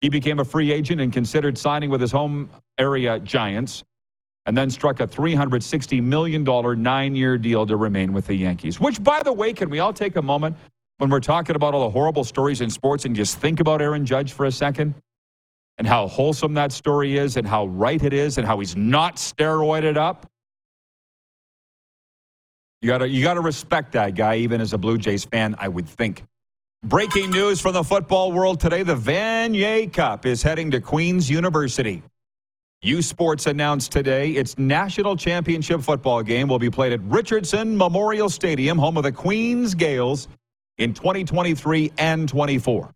[0.00, 3.84] He became a free agent and considered signing with his home area Giants
[4.46, 8.80] and then struck a $360 million nine year deal to remain with the Yankees.
[8.80, 10.56] Which, by the way, can we all take a moment
[10.98, 14.04] when we're talking about all the horrible stories in sports and just think about Aaron
[14.04, 14.94] Judge for a second?
[15.78, 19.16] And how wholesome that story is, and how right it is, and how he's not
[19.16, 20.30] steroided up.
[22.82, 25.88] You gotta, you gotta respect that guy, even as a Blue Jays fan, I would
[25.88, 26.24] think.
[26.82, 32.02] Breaking news from the football world today the Vanier Cup is heading to Queen's University.
[32.82, 38.28] U Sports announced today its national championship football game will be played at Richardson Memorial
[38.28, 40.26] Stadium, home of the Queens Gaels,
[40.78, 42.92] in 2023 and 24.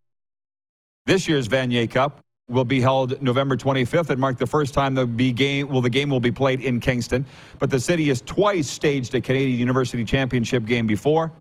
[1.04, 5.06] This year's Vanier Cup will be held November 25th and mark the first time the
[5.32, 7.24] game well the game will be played in Kingston.
[7.58, 11.32] But the city has twice staged a Canadian University Championship game before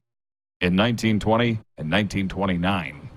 [0.61, 3.09] in 1920 and 1929.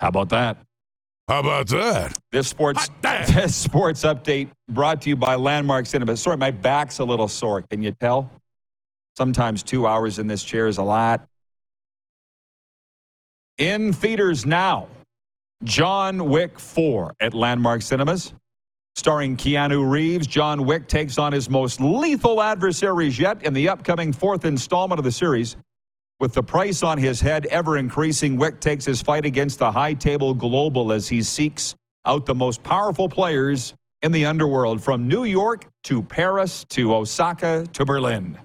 [0.00, 0.58] How about that?
[1.28, 2.18] How about that?
[2.32, 6.16] This sports this sports update brought to you by Landmark Cinema.
[6.16, 7.62] Sorry, my back's a little sore.
[7.62, 8.30] Can you tell?
[9.16, 11.26] Sometimes two hours in this chair is a lot.
[13.56, 14.88] In theaters now,
[15.62, 18.34] John Wick 4 at Landmark Cinemas.
[18.96, 24.12] Starring Keanu Reeves, John Wick takes on his most lethal adversaries yet in the upcoming
[24.12, 25.56] fourth installment of the series.
[26.20, 29.94] With the price on his head ever increasing, Wick takes his fight against the high
[29.94, 31.74] table global as he seeks
[32.04, 37.66] out the most powerful players in the underworld from New York to Paris to Osaka
[37.72, 38.38] to Berlin.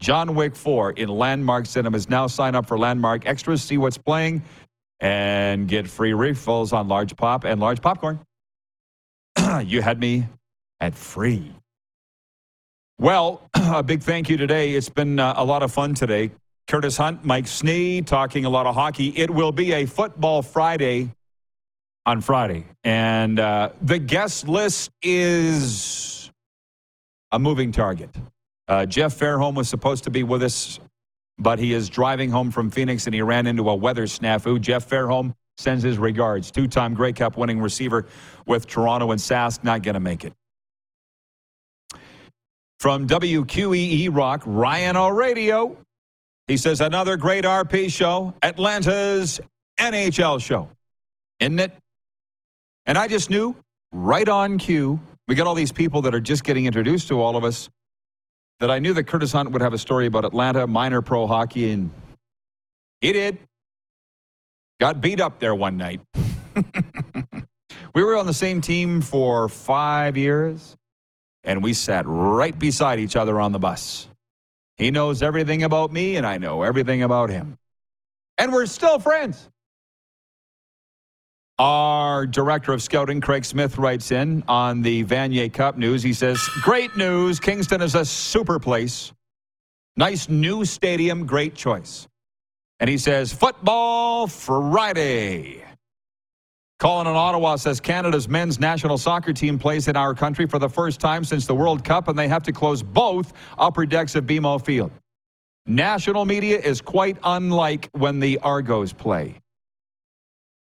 [0.00, 2.08] John Wick 4 in Landmark Cinemas.
[2.08, 4.42] Now sign up for Landmark Extras, see what's playing,
[5.00, 8.20] and get free refills on large pop and large popcorn.
[9.64, 10.26] you had me
[10.80, 11.52] at free.
[12.98, 14.74] Well, a big thank you today.
[14.74, 16.32] It's been uh, a lot of fun today.
[16.68, 19.08] Curtis Hunt, Mike Snee, talking a lot of hockey.
[19.16, 21.10] It will be a football Friday
[22.06, 22.64] on Friday.
[22.84, 26.30] And uh, the guest list is
[27.32, 28.10] a moving target.
[28.68, 30.78] Uh, Jeff Fairholm was supposed to be with us,
[31.40, 34.60] but he is driving home from Phoenix and he ran into a weather snafu.
[34.60, 36.50] Jeff Fairholm sends his regards.
[36.50, 38.06] Two time Grey Cup winning receiver
[38.46, 40.34] with Toronto and Sask, not going to make it.
[42.78, 45.76] From WQEE Rock, Ryan O'Radio.
[46.46, 49.40] He says, another great RP show, Atlanta's
[49.78, 50.68] NHL show.
[51.38, 51.72] Isn't it?
[52.86, 53.54] And I just knew
[53.92, 57.36] right on cue, we got all these people that are just getting introduced to all
[57.36, 57.68] of us,
[58.60, 61.70] that I knew that Curtis Hunt would have a story about Atlanta minor pro hockey,
[61.70, 61.90] and
[63.00, 63.38] he did.
[64.78, 66.00] Got beat up there one night.
[67.94, 70.76] we were on the same team for five years,
[71.42, 74.08] and we sat right beside each other on the bus.
[74.76, 77.58] He knows everything about me, and I know everything about him.
[78.38, 79.50] And we're still friends.
[81.60, 86.02] Our director of scouting, Craig Smith, writes in on the Vanier Cup news.
[86.02, 87.38] He says, Great news.
[87.38, 89.12] Kingston is a super place.
[89.94, 91.26] Nice new stadium.
[91.26, 92.08] Great choice.
[92.78, 95.62] And he says, Football Friday.
[96.78, 100.70] Colin in Ottawa says Canada's men's national soccer team plays in our country for the
[100.70, 104.24] first time since the World Cup, and they have to close both upper decks of
[104.24, 104.92] BMO Field.
[105.66, 109.39] National media is quite unlike when the Argos play.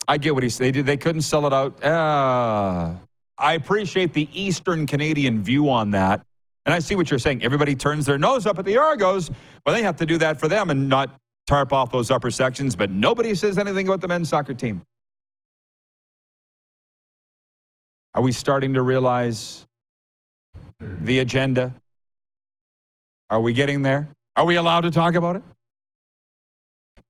[0.07, 0.75] I get what he said.
[0.75, 1.83] They, they couldn't sell it out.
[1.83, 2.95] Uh,
[3.39, 6.25] I appreciate the Eastern Canadian view on that.
[6.67, 7.43] And I see what you're saying.
[7.43, 9.31] Everybody turns their nose up at the Argos.
[9.67, 11.11] Well, they have to do that for them and not
[11.47, 14.83] tarp off those upper sections, but nobody says anything about the men's soccer team.
[18.15, 19.67] Are we starting to realize
[20.81, 21.75] the agenda?
[23.29, 24.09] Are we getting there?
[24.37, 25.43] Are we allowed to talk about it?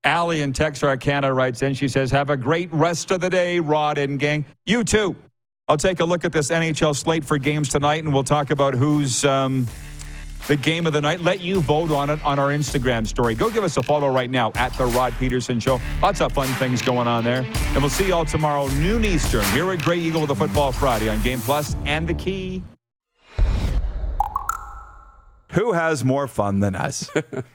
[0.05, 1.75] Allie in Texarkana writes in.
[1.75, 4.45] She says, Have a great rest of the day, Rod and gang.
[4.67, 5.17] You too.
[5.67, 8.75] I'll take a look at this NHL slate for games tonight, and we'll talk about
[8.75, 9.67] who's um,
[10.47, 11.21] the game of the night.
[11.21, 13.35] Let you vote on it on our Instagram story.
[13.35, 15.81] Go give us a follow right now at The Rod Peterson Show.
[16.03, 17.47] Lots of fun things going on there.
[17.73, 20.71] And we'll see you all tomorrow, noon Eastern, here at Grey Eagle with the Football
[20.71, 22.63] Friday on Game Plus and The Key.
[25.53, 27.11] Who has more fun than us?